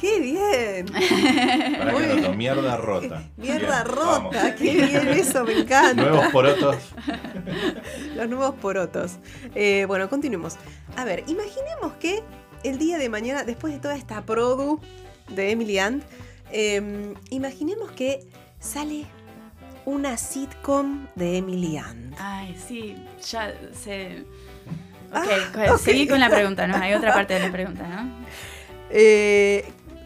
[0.00, 0.86] ¡Qué bien!
[1.78, 2.22] Para que bien.
[2.22, 3.22] roto, mierda rota.
[3.36, 4.36] Mierda Bien, rota, vamos.
[4.58, 5.94] qué bien eso, me encanta.
[6.02, 6.76] Nuevos porotos.
[8.14, 9.12] Los nuevos porotos.
[9.54, 10.56] Eh, bueno, continuemos.
[10.96, 12.22] A ver, imaginemos que
[12.64, 14.78] el día de mañana, después de toda esta produ
[15.30, 16.04] de Emily Ant,
[16.52, 18.26] eh, imaginemos que
[18.60, 19.06] sale
[19.86, 22.14] una sitcom de Emily Ant.
[22.18, 22.96] Ay, sí,
[23.30, 24.24] ya sé.
[25.10, 25.78] Ok, Ah, ok.
[25.78, 26.76] seguí con la pregunta, ¿no?
[26.76, 28.10] Hay otra parte de la pregunta, ¿no?
[28.90, 29.64] Eh,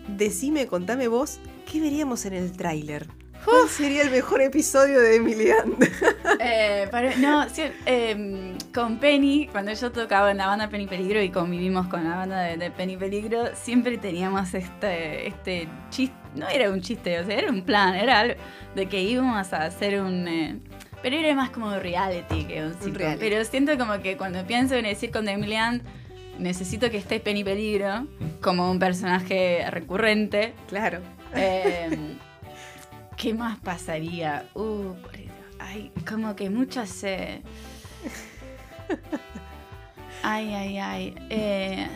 [0.09, 1.41] decime, contame vos,
[1.71, 3.07] ¿qué veríamos en el tráiler?
[3.45, 5.83] ¿Cuál sería el mejor episodio de Emily Ant?
[6.43, 11.23] Eh, para- no, sí, eh, con Penny, cuando yo tocaba en la banda Penny Peligro
[11.23, 16.49] y convivimos con la banda de, de Penny Peligro, siempre teníamos este, este chiste, no
[16.49, 18.35] era un chiste, o sea, era un plan, era algo
[18.75, 20.27] de que íbamos a hacer un...
[20.29, 20.59] eh,
[21.03, 22.95] pero era más como reality que un sitcom.
[22.95, 23.21] reality.
[23.21, 25.37] Pero siento como que cuando pienso en el sitcom de
[26.39, 28.07] necesito que esté Penny Peligro
[28.43, 30.53] como un personaje recurrente.
[30.69, 31.01] Claro.
[31.35, 32.17] Eh,
[33.17, 34.47] ¿Qué más pasaría?
[34.55, 37.03] Uh, por el- ay, como que muchas.
[37.05, 37.43] eh,
[40.23, 41.15] Ay, ay, ay.
[41.31, 41.87] eh,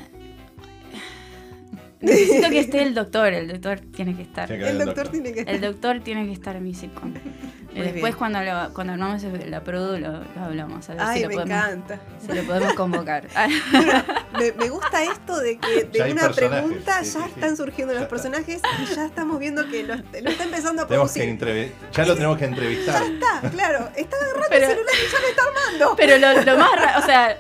[2.05, 3.33] Necesito que esté el doctor.
[3.33, 4.47] El doctor tiene que estar.
[4.49, 7.15] Tiene que El doctor tiene que El doctor tiene que estar en mi sitcom.
[7.17, 8.15] Eh, Muy Después, bien.
[8.17, 10.89] cuando, lo- cuando armamos la produ, lo, lo hablamos.
[10.91, 12.01] A ver Ay, si, lo me podemos, encanta.
[12.25, 13.27] si lo podemos convocar.
[14.39, 17.31] Me, me gusta esto de que de Ya una pregunta sí, ya sí, sí.
[17.35, 18.17] están surgiendo Ya los está.
[18.17, 21.73] personajes y ya estamos viendo que lo, lo está empezando a que producir.
[21.93, 23.03] ya lo tenemos que entrevistar.
[23.03, 25.97] Está, claro, está agarrando Pero- el celular y ya lo está armando.
[25.97, 27.39] Pero lo, lo más o sea,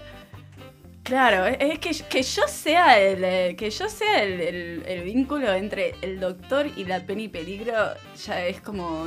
[1.04, 5.52] claro, es que, que yo sea el eh, que yo sea el, el- el vínculo
[5.52, 7.72] entre el doctor y la Penny Peligro
[8.26, 9.06] ya es como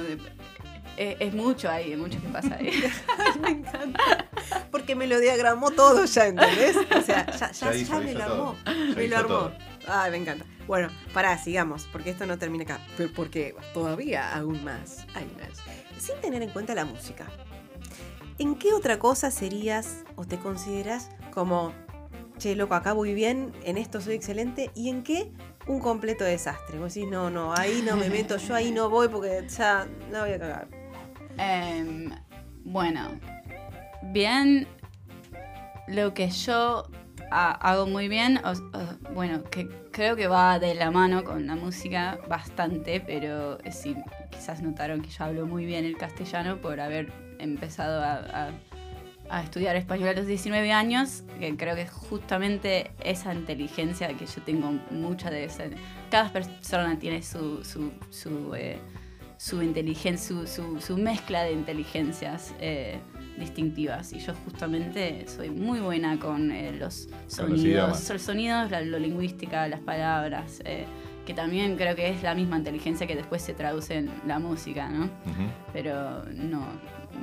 [0.98, 2.72] es, es mucho ahí, es mucho que pasa ahí.
[3.20, 4.26] Ay, me encanta.
[4.72, 6.76] Porque me lo diagramó todo ya, ¿entendés?
[6.76, 8.56] O sea, ya, ya, Ya hizo, ya me lo armó.
[8.96, 9.28] Me lo armó.
[9.30, 9.54] todo.
[9.88, 10.46] Ay, me encanta.
[10.66, 12.80] Bueno, pará, sigamos, porque esto no termina acá.
[13.16, 15.60] Porque todavía aún más hay más.
[16.04, 17.28] Sin tener en cuenta la música.
[18.40, 21.74] ¿En qué otra cosa serías o te consideras como,
[22.38, 25.32] che, loco, acá voy bien, en esto soy excelente, y en qué
[25.68, 26.80] un completo desastre?
[26.80, 30.22] Vos decís, no, no, ahí no me meto, yo ahí no voy porque ya la
[30.22, 30.68] voy a cagar.
[31.38, 32.10] Em,
[32.64, 33.10] bueno,
[34.04, 34.68] bien,
[35.88, 36.88] lo que yo
[37.32, 38.40] ha- hago muy bien,
[39.14, 43.96] bueno, que creo que va de la mano con la música bastante, pero eh, sí,
[44.30, 48.52] quizás notaron que yo hablo muy bien el castellano por haber empezado a-
[49.30, 54.26] a estudiar español a los 19 años, que creo que es justamente esa inteligencia que
[54.26, 55.66] yo tengo mucha de esa.
[56.10, 58.80] Cada persona tiene su, su, su, eh,
[59.38, 63.00] su inteligencia, su, su- su mezcla de inteligencias eh,
[63.38, 64.14] distintivas.
[64.14, 68.10] Y yo justamente soy muy buena con eh, los Con sonidos, idiomas.
[68.10, 70.86] los sonidos, la, lo lingüística, las palabras, eh,
[71.26, 74.88] que también creo que es la misma inteligencia que después se traduce en la música,
[74.90, 75.10] ¿no?
[75.74, 76.66] Pero no,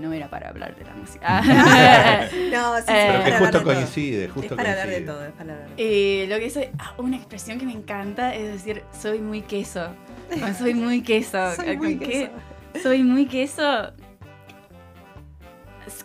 [0.00, 1.40] no era para hablar de la música.
[2.52, 5.32] No, sí, sí, Eh, Pero que justo coincide, justo es para hablar de todo, es
[5.32, 5.86] para hablar de todo.
[5.86, 9.88] Y lo que soy, ah, una expresión que me encanta es decir, soy muy queso.
[10.32, 11.52] O soy muy queso.
[11.56, 12.30] Soy muy ¿Con qué?
[12.72, 12.82] queso.
[12.82, 13.92] Soy muy queso.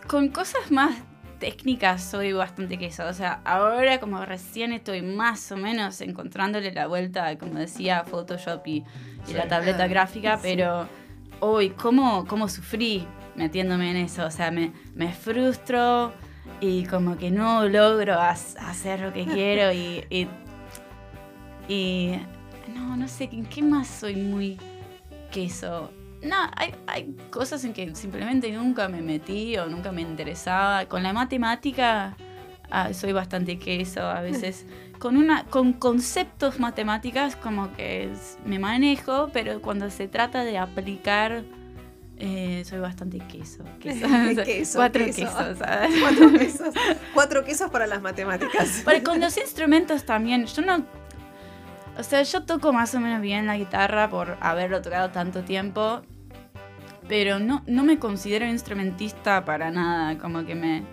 [0.08, 0.92] Con cosas más
[1.40, 3.06] técnicas soy bastante queso.
[3.08, 8.04] O sea, ahora como recién estoy más o menos encontrándole la vuelta, como decía, a
[8.04, 8.84] Photoshop y, y
[9.24, 9.34] Sí.
[9.34, 10.42] la tableta Ah, gráfica, sí.
[10.44, 10.88] pero
[11.40, 14.26] hoy, ¿cómo, ¿cómo sufrí metiéndome en eso?
[14.26, 16.14] O sea, me, me frustro.
[16.62, 20.28] y como que no logro hacer lo que quiero y, y,
[21.68, 22.20] y-
[22.74, 24.58] no, no sé, ¿en qué más soy muy
[25.32, 25.92] queso?
[26.22, 30.86] No, hay, hay cosas en que simplemente nunca me metí o nunca me interesaba.
[30.86, 32.16] Con la matemática
[32.70, 34.66] ah, soy bastante queso a veces.
[35.00, 38.12] Con, una, con conceptos matemáticas como que
[38.46, 41.44] me manejo, pero cuando se trata de aplicar
[42.22, 43.64] eh, soy bastante queso.
[43.80, 44.06] queso.
[44.46, 45.22] Queso, Cuatro queso.
[45.22, 45.58] quesos.
[45.58, 45.92] ¿sabes?
[46.02, 46.74] Cuatro quesos.
[47.14, 48.82] Cuatro quesos para las matemáticas.
[48.86, 50.86] Pero con los instrumentos también, yo no...
[51.98, 56.02] O sea, yo toco más o menos bien la guitarra por haberlo tocado tanto tiempo,
[57.10, 60.84] pero no, no me considero instrumentista para nada, como que me...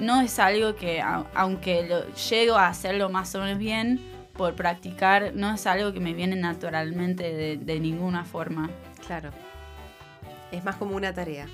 [0.00, 4.00] No es algo que, au- aunque lo, llego a hacerlo más o menos bien,
[4.36, 8.70] por practicar, no es algo que me viene naturalmente de, de ninguna forma.
[9.06, 9.30] Claro.
[10.50, 11.46] Es más como una tarea.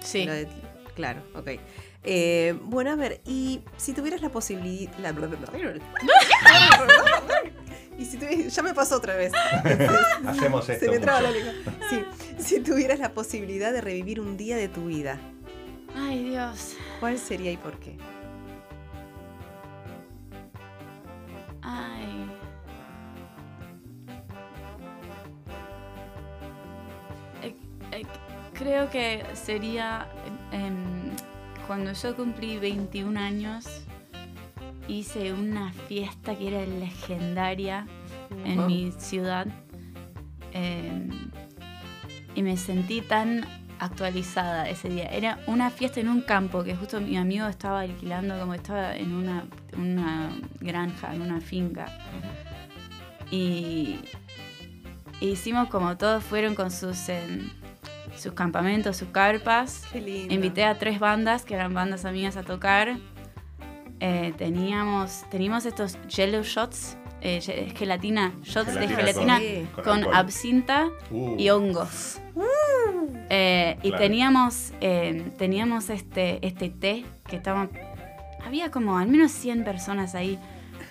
[0.00, 0.26] Sí.
[0.26, 0.48] De-
[0.94, 1.50] claro, ok.
[2.06, 4.92] Eh, bueno, a ver, y si tuvieras la posibilidad...
[7.98, 9.32] y si tuvi- Ya me pasó otra vez.
[10.26, 10.84] Hacemos esto.
[10.84, 11.52] Se me traba la lengua.
[11.88, 12.04] Sí,
[12.38, 15.18] si tuvieras la posibilidad de revivir un día de tu vida,
[15.96, 16.74] Ay, Dios.
[17.04, 17.98] ¿Cuál sería y por qué?
[21.60, 22.26] Ay.
[27.42, 27.54] Eh,
[27.92, 28.02] eh,
[28.54, 30.08] creo que sería
[31.66, 33.66] cuando yo cumplí 21 años,
[34.88, 37.86] hice una fiesta que era legendaria
[38.46, 39.46] en mi ciudad.
[40.52, 41.10] em,
[42.34, 43.44] y me sentí tan
[43.78, 45.06] actualizada ese día.
[45.06, 49.12] Era una fiesta en un campo que justo mi amigo estaba alquilando, como estaba en
[49.14, 49.44] una,
[49.76, 51.86] una granja, en una finca.
[53.30, 53.98] Y
[55.20, 57.50] e hicimos como todos fueron con sus, em,
[58.16, 59.84] sus campamentos, sus carpas.
[59.92, 60.34] Qué lindo.
[60.34, 62.96] Invité a tres bandas, que eran bandas amigas, a tocar.
[64.00, 69.40] Eh, teníamos, teníamos estos jello shots, eh, ge- gelatina, shots de Gelatina
[69.82, 72.20] con absinta Uh, y hongos.
[73.30, 74.02] Eh, y Claro.
[74.04, 77.68] teníamos, eh, teníamos este, este té que estaba...
[78.46, 80.38] Había como al menos 100 personas ahí.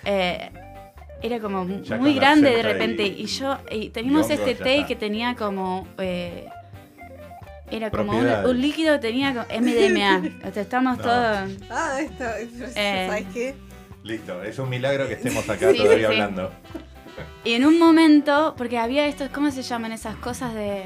[0.04, 0.50] Eh,
[1.22, 3.04] era como Ya muy grande de repente.
[3.06, 3.56] y- Y, yo...
[3.70, 4.86] Y teníamos y este té está.
[4.88, 5.86] que tenía como...
[5.98, 6.48] eh,
[7.70, 10.48] era como un, un líquido que tenía como MDMA.
[10.48, 11.02] O sea, estamos No.
[11.04, 11.50] todos...
[11.70, 13.06] Ah, esta, Eh.
[13.08, 13.54] ¿sabes qué?
[14.02, 16.12] Listo, es un milagro que estemos acá Sí, todavía sí.
[16.14, 16.50] hablando.
[17.44, 20.84] Y en un momento, porque había estos, ¿cómo se llaman esas cosas de,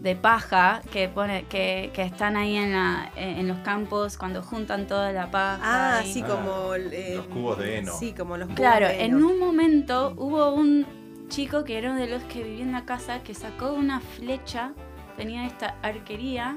[0.00, 4.86] de paja que pone, que, que están ahí en, la, en los campos cuando juntan
[4.86, 5.98] toda la paja?
[5.98, 6.74] Ah, y- sí, Ah, como...
[6.74, 7.92] eh, los cubos de heno.
[7.92, 9.26] Sí, como los cubos Claro, de en heno.
[9.28, 10.86] un momento hubo un
[11.28, 14.72] chico que era uno de los que vivía en la casa que sacó una flecha,
[15.16, 16.56] tenía esta arquería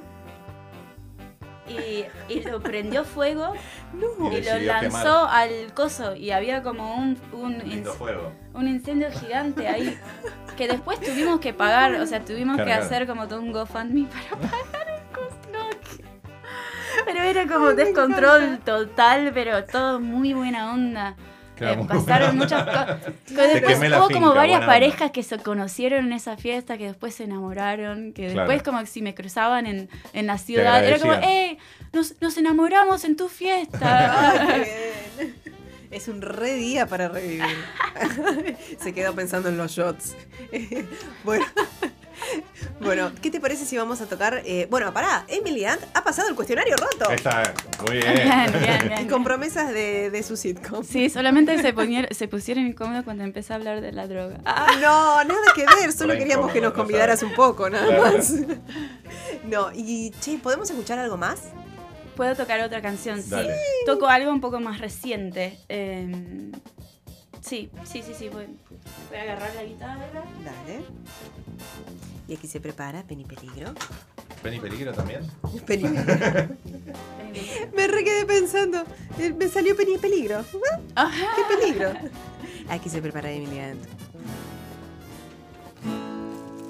[1.70, 3.54] y, y lo prendió fuego
[3.94, 4.90] Y y lo lanzó
[5.28, 5.30] quemar.
[5.30, 8.32] al coso y había como un, un Lindo inc- fuego.
[8.54, 9.98] un incendio gigante ahí
[10.58, 14.42] que después tuvimos que pagar, o sea, tuvimos que hacer como todo un GoFundMe para
[14.42, 15.52] pagar el.
[15.54, 16.06] No, que-
[17.06, 21.16] Pero era como descontrol total, pero todo muy buena onda.
[21.60, 22.98] Claro, Eh, pasaron muchas cosas.
[23.28, 24.68] Después hubo finca, como varias onda.
[24.74, 28.50] parejas que se conocieron en esa fiesta, que después se enamoraron, que Claro.
[28.50, 31.14] después como si me cruzaban en, en la ciudad, era como.
[31.14, 31.58] ¡eh!
[31.94, 34.40] Nos, nos enamoramos en tu fiesta.
[34.42, 35.36] Ay, qué bien.
[35.92, 37.44] Es un re día para revivir.
[38.80, 40.16] Se quedó pensando en los shots.
[41.24, 41.46] bueno.
[42.82, 44.42] Bueno, ¿qué te parece si vamos a tocar?
[44.46, 47.12] eh, bueno, pará, Emily Ant ha pasado el cuestionario roto.
[47.12, 47.54] Está
[47.86, 48.14] muy bien.
[48.14, 49.06] Bien, bien, bien.
[49.06, 50.84] Y con promesas de, de su sitcom.
[50.84, 54.38] Sí, solamente se, ponieron- se pusieron incómodos cuando empecé a hablar de la droga.
[54.46, 58.18] Ah, no, nada que ver, solo queríamos que nos convidaras un poco, nada Claro.
[58.18, 58.34] más.
[59.44, 61.40] No, y che, ¿podemos escuchar algo más?
[62.16, 63.30] Puedo tocar otra canción, sí.
[63.30, 63.56] Dale.
[63.86, 65.58] Toco algo un poco más reciente.
[65.70, 66.52] eh,
[67.42, 68.30] sí, sí, sí, sí.
[68.30, 68.46] Voy,
[69.10, 70.24] voy a agarrar la guitarra.
[70.44, 70.82] Dale.
[72.28, 73.74] Y aquí se prepara Penny Peligro.
[74.44, 75.22] Penny Peligro también.
[75.66, 75.84] Penny
[77.76, 78.84] Me re quedé pensando.
[79.18, 80.44] eh, Me salió Penny Peligro.
[80.96, 81.92] Ah, ¡Qué peligro!
[82.70, 83.84] Aquí se prepara Emily Ant.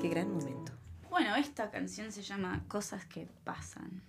[0.02, 0.72] Qué gran momento.
[1.10, 4.02] Bueno, esta canción se llama Cosas que pasan.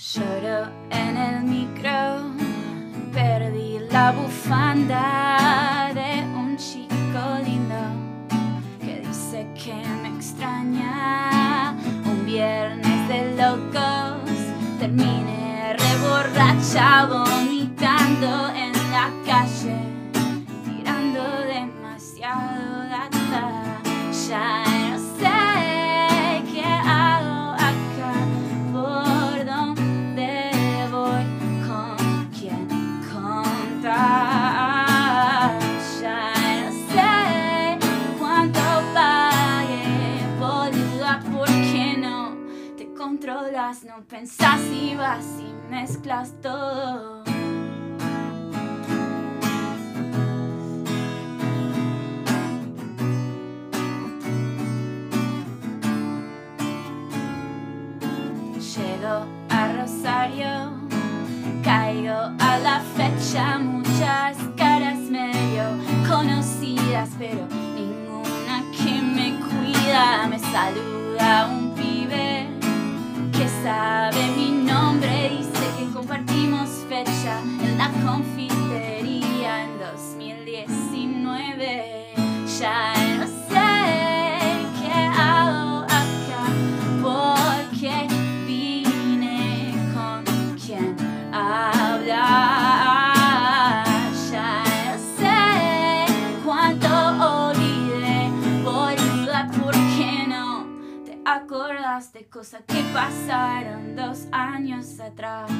[0.00, 2.32] Lloro en el micro,
[3.12, 7.76] perdí la bufanda de un chico lindo
[8.80, 11.76] que dice que me extraña.
[12.06, 14.22] Un viernes de locos,
[14.78, 18.48] terminé reborracha vomitando
[44.20, 47.24] pensás y vas y mezclas todo.
[58.58, 60.72] Llego a Rosario,
[61.64, 65.64] caigo a la fecha, muchas caras medio
[66.06, 70.26] conocidas, pero ninguna que me cuida.
[70.28, 71.59] Me saluda
[73.62, 82.14] sabe mi nombre, dice que compartimos fecha en la confitería en 2019.
[82.58, 82.89] Ya
[102.20, 105.50] de cosas que pasaron dos años atrás?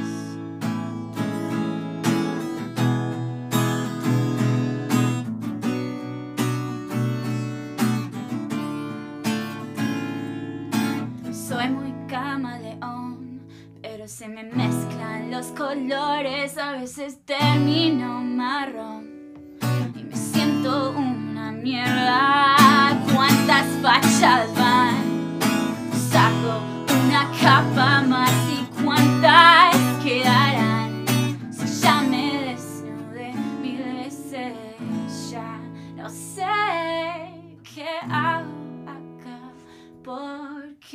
[11.33, 13.41] Soy muy camaleón,
[13.81, 19.09] pero se me mezclan los colores, a veces termino marrón
[19.97, 22.50] y me siento una mierda.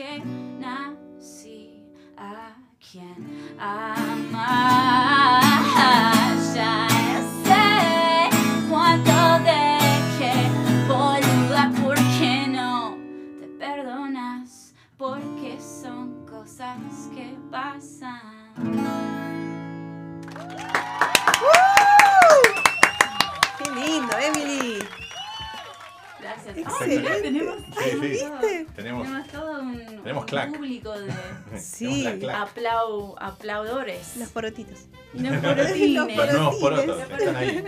[0.06, 0.24] Porque
[0.60, 1.84] nací
[2.18, 5.06] a quien amar.
[5.10, 5.15] Ya
[26.80, 27.98] Tenemos, Sí, sí.
[28.00, 28.66] ¿Viste?
[28.76, 30.56] Tenemos, tenemos todo un, Tenemos un clac.
[30.56, 31.12] público de
[31.60, 32.06] Sí.
[32.34, 34.18] aplau, aplaudores.
[34.18, 34.80] Los porotitos.
[35.14, 36.18] Y los porotines.
[36.18, 36.96] Los nuevos porotines.
[36.96, 37.64] porotos están ahí.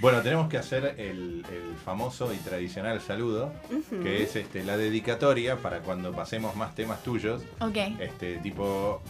[0.00, 4.02] Bueno, tenemos que hacer el, el famoso y tradicional saludo, Ujú.
[4.02, 7.42] que es este, la dedicatoria para cuando pasemos más temas tuyos.
[7.60, 7.76] Ok.
[8.00, 9.00] Este tipo,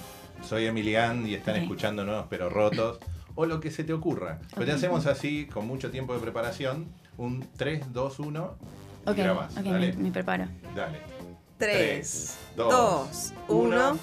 [0.46, 1.62] soy Emilian y están Ok.
[1.62, 2.98] escuchando nuevos pero rotos.
[3.34, 4.40] O lo que se te ocurra.
[4.54, 4.76] Pero te Ok.
[4.76, 9.56] hacemos así, con mucho tiempo de preparación, un 3, 2, 1 y Ok, grabás.
[9.56, 10.46] ok, Dale, me, me preparo.
[10.74, 10.98] dale.
[11.58, 13.98] 3, dos, 2, 1.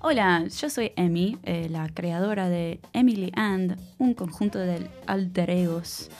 [0.00, 6.10] Hola, yo soy Emi, eh, la creadora de Emily and, un conjunto de alter egos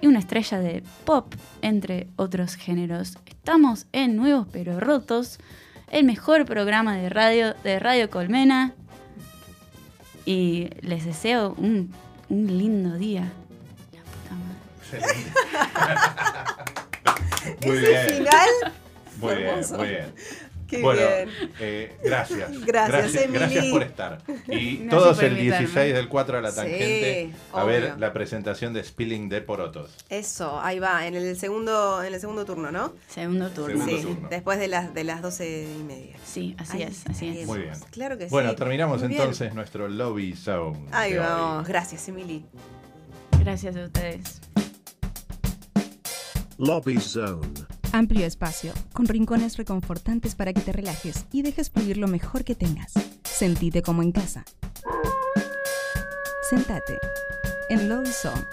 [0.00, 3.18] y una estrella de pop, entre otros géneros.
[3.26, 5.38] Estamos en Nuevos pero Rotos,
[5.90, 8.72] el mejor programa de radio de Radio Colmena
[10.24, 11.92] y les deseo un,
[12.28, 13.30] un lindo día.
[13.92, 14.02] La
[15.00, 16.61] puta madre.
[17.66, 18.08] Muy Ese bien.
[18.08, 18.48] final.
[19.20, 19.76] Muy bien, hermoso.
[19.78, 20.14] muy bien.
[20.68, 21.28] Qué bueno, bien.
[21.60, 22.50] eh, gracias.
[22.66, 23.38] Gracias, Emily.
[23.38, 24.22] gracias por estar.
[24.48, 25.58] Y Gracias todos el invitarme.
[25.66, 27.66] 16 del 4 a la Sí, tangente a obvio.
[27.66, 29.94] ver la presentación de Spilling de Porotos.
[30.08, 32.94] Eso, ahí va, en el segundo, en el segundo turno, ¿no?
[33.06, 33.84] Segundo turno.
[33.84, 34.28] Segundo sí, turno.
[34.30, 36.16] después de las de las doce y media.
[36.24, 37.46] Sí, así Ahí es, así es.
[37.46, 37.74] Muy bien.
[37.90, 38.30] Claro que sí.
[38.30, 39.20] Bueno, terminamos Muy bien.
[39.20, 40.86] entonces nuestro Lobby Zone.
[40.92, 41.18] Ahí hoy.
[41.18, 42.46] vamos, gracias, Emily.
[43.38, 44.40] Gracias a ustedes.
[46.62, 47.48] Lobby Zone.
[47.90, 52.54] Amplio espacio, con rincones reconfortantes para que te relajes y dejes fluir lo mejor que
[52.54, 52.92] tengas.
[53.24, 54.44] Sentite como en casa.
[56.48, 56.98] Sentate
[57.68, 58.44] en Lobby Zone.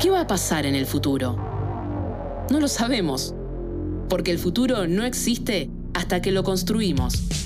[0.00, 1.36] ¿Qué va a pasar en el futuro?
[2.50, 3.34] No lo sabemos,
[4.08, 7.45] porque el futuro no existe hasta que lo construimos.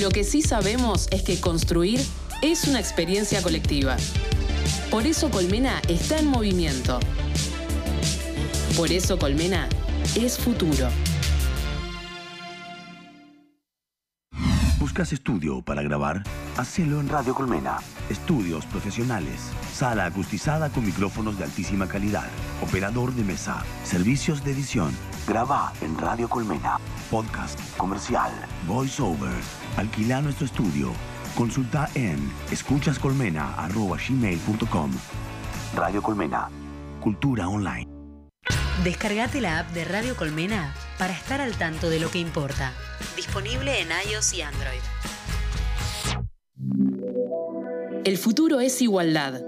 [0.00, 2.00] Lo que sí sabemos es que construir
[2.42, 3.96] es una experiencia colectiva.
[4.90, 6.98] Por eso Colmena está en movimiento.
[8.76, 9.68] Por eso Colmena
[10.16, 10.88] es futuro.
[14.80, 16.24] ¿Buscas estudio para grabar?
[16.56, 17.78] Hacelo en Radio Colmena.
[18.10, 19.40] Estudios profesionales.
[19.72, 22.28] Sala acustizada con micrófonos de altísima calidad.
[22.62, 23.64] Operador de mesa.
[23.84, 24.92] Servicios de edición.
[25.26, 26.78] Graba en Radio Colmena.
[27.10, 27.58] Podcast.
[27.78, 28.30] Comercial.
[28.66, 29.32] Voice over.
[29.76, 30.92] Alquila nuestro estudio.
[31.34, 34.90] Consulta en escuchascolmena.gmail.com
[35.74, 36.50] Radio Colmena.
[37.00, 37.88] Cultura online.
[38.82, 42.74] Descargate la app de Radio Colmena para estar al tanto de lo que importa.
[43.16, 44.82] Disponible en iOS y Android.
[48.04, 49.40] El futuro es igualdad.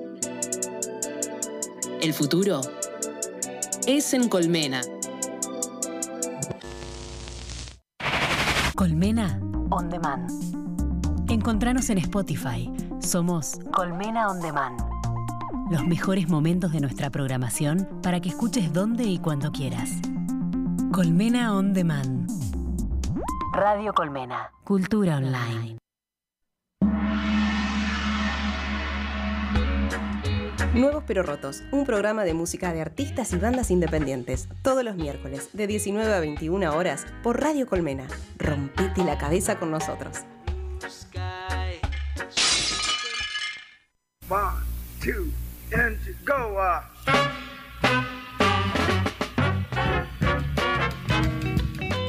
[2.01, 2.63] El futuro
[3.87, 4.81] es en Colmena.
[8.77, 10.31] Colmena On Demand.
[11.31, 12.71] Encontranos en Spotify.
[13.01, 14.79] Somos Colmena On Demand.
[15.71, 19.93] Los mejores momentos de nuestra programación para que escuches donde y cuando quieras.
[20.93, 22.31] Colmena On Demand.
[23.55, 24.51] Radio Colmena.
[24.65, 25.79] Cultura Online.
[30.77, 35.49] Nuevos pero rotos, un programa de música de artistas y bandas independientes, todos los miércoles
[35.55, 38.07] de 19 a 21 horas por Radio Colmena.
[38.37, 40.19] Rompete la cabeza con nosotros.
[44.29, 44.59] One,
[45.03, 45.33] two,
[45.73, 45.97] and
[46.27, 46.59] go.
[46.59, 46.83] Uh.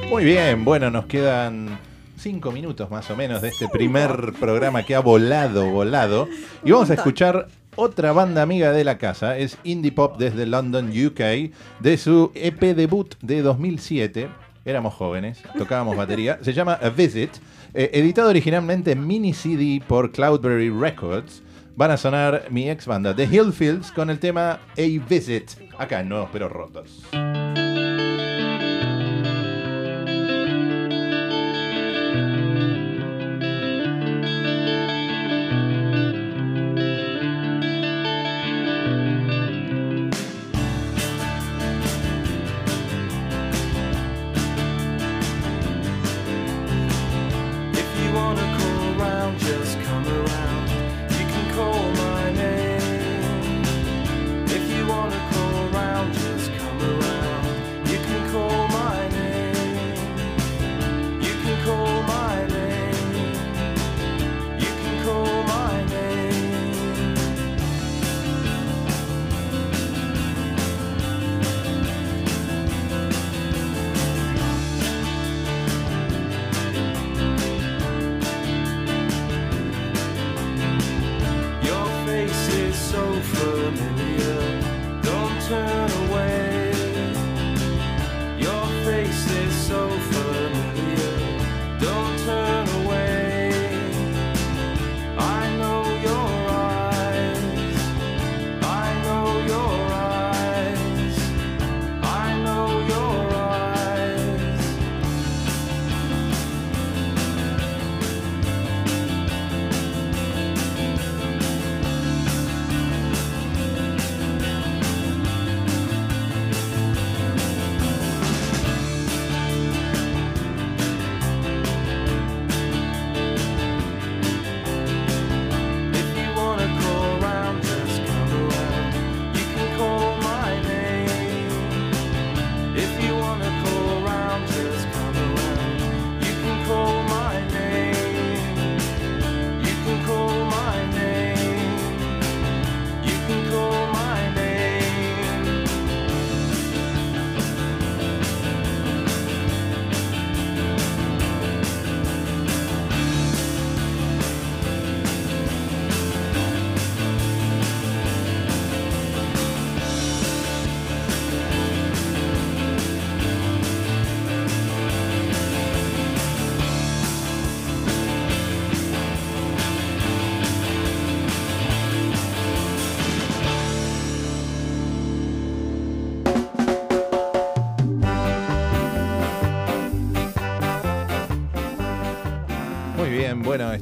[0.09, 1.79] Muy bien, bueno, nos quedan
[2.17, 6.27] cinco minutos más o menos de este primer programa que ha volado, volado.
[6.65, 7.47] Y vamos a escuchar
[7.77, 12.59] otra banda amiga de la casa, es Indie Pop desde London, UK, de su EP
[12.75, 14.27] debut de 2007.
[14.65, 16.39] Éramos jóvenes, tocábamos batería.
[16.41, 17.31] Se llama A Visit,
[17.73, 21.43] eh, editado originalmente en mini CD por Cloudberry Records.
[21.75, 26.09] Van a sonar mi ex banda The Hillfields con el tema A Visit, acá en
[26.09, 27.07] Nuevos Pero Rotos.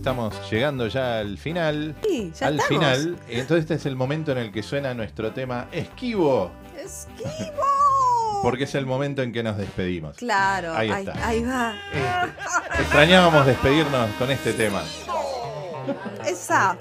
[0.05, 1.95] Estamos llegando ya al final.
[2.03, 2.67] Sí, ya al estamos.
[2.79, 3.17] final.
[3.27, 7.63] Entonces este es el momento en el que suena nuestro tema Esquivo, ¡Esquivo!
[8.43, 10.15] porque es el momento en que nos despedimos.
[10.17, 11.27] Claro, Ahí está.
[11.27, 11.73] ahí va.
[11.91, 14.83] Este, extrañábamos despedirnos con este tema.
[16.23, 16.77] Esa.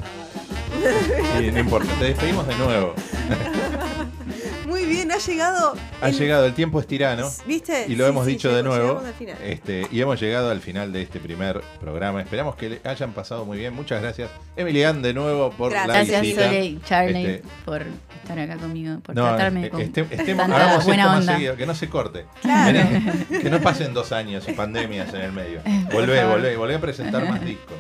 [1.43, 2.95] Y no importa, te despedimos de nuevo.
[4.95, 5.75] Bien, ha llegado.
[6.01, 7.31] Ha el- llegado, el tiempo es tirano.
[7.47, 7.87] ¿Viste?
[7.89, 9.03] Y lo Sí, hemos sí, dicho de nuevo.
[9.45, 12.21] Este, y hemos llegado al final de este primer programa.
[12.21, 13.75] Esperamos que le hayan pasado muy bien.
[13.75, 16.45] Muchas gracias, Emilian, de nuevo por la Gracias, visita.
[16.45, 17.83] Sole y Charlie, Este, por
[18.23, 21.35] estar acá conmigo, por no, tratarme eh, con este- estemos- hagamos esto buena más onda.
[21.35, 22.25] seguido, que no se corte.
[22.43, 22.81] Claro.
[23.29, 25.61] Que no pasen dos años y pandemias en el medio.
[25.93, 27.77] Volvé, volvé, volvé a presentar más discos.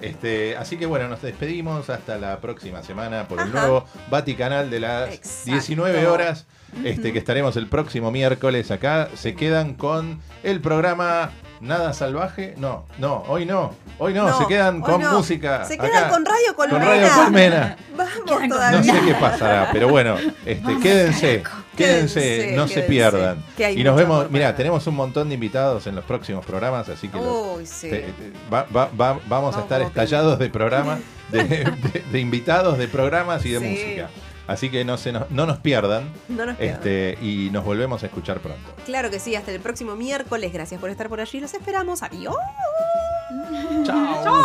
[0.00, 3.60] Este, así que bueno, nos despedimos hasta la próxima semana por el Ajá.
[3.60, 5.50] nuevo Vaticanal de las Exacto.
[5.52, 6.46] 19 horas,
[6.84, 9.08] este, que estaremos el próximo miércoles acá.
[9.14, 11.30] Se quedan con el programa
[11.60, 12.54] Nada Salvaje.
[12.56, 13.74] No, no, hoy no.
[13.98, 15.12] Hoy no, No, se quedan con no.
[15.12, 15.64] música.
[15.66, 16.78] Se quedan acá, con Radio Colmena.
[16.80, 17.76] Con Radio Colmena.
[17.96, 18.12] Vamos.
[18.26, 18.94] Vamos No todavía.
[18.94, 21.42] sé qué pasará, pero bueno, este, Vamos, quédense,
[21.76, 23.44] quédense, Quédense, no se pierdan.
[23.76, 27.18] Y nos vemos, mira, tenemos un montón de invitados en los próximos programas, así que
[27.18, 27.90] los- Uy, sí.
[27.90, 31.00] te- te- va- va- va- vamos a estar estallados de programas,
[31.30, 33.64] de, de- de invitados, de programas y de Sí.
[33.66, 34.08] música.
[34.50, 36.76] Así que no, se nos, no nos pierdan No nos pierdan.
[36.76, 38.68] este, y nos volvemos a escuchar pronto.
[38.84, 40.52] Claro que sí, hasta el próximo miércoles.
[40.52, 41.38] Gracias por estar por allí.
[41.38, 42.02] Los esperamos.
[42.02, 42.34] Adiós.
[43.84, 44.44] Chao.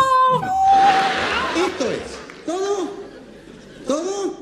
[1.66, 2.00] Esto es
[2.46, 2.88] todo,
[3.88, 4.34] todo,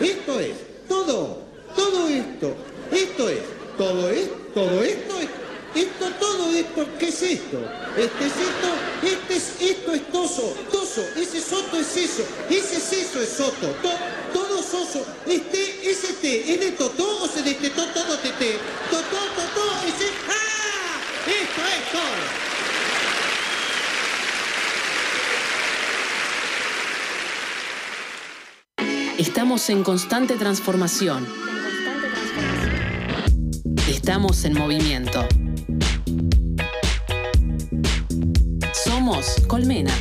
[0.00, 0.54] esto es
[0.88, 1.42] todo,
[1.76, 2.56] todo esto,
[2.90, 3.40] esto es,
[3.76, 5.28] todo es, todo esto es,
[5.74, 7.58] esto, todo esto, ¿qué es esto?
[7.98, 8.70] Este es esto,
[9.02, 13.66] este es, esto es toso, toso, ese soto es eso, ese es eso es soto,
[13.82, 13.90] to,
[14.32, 14.45] todo
[15.26, 18.58] este, ese te, es de totó o se de tetó todo tete,
[18.90, 21.00] totó, totó, ese, ¡ah!
[21.24, 22.46] Esto es todo.
[29.18, 31.26] Estamos en constante transformación.
[33.88, 35.24] Estamos en movimiento.
[38.72, 39.92] Somos Colmena.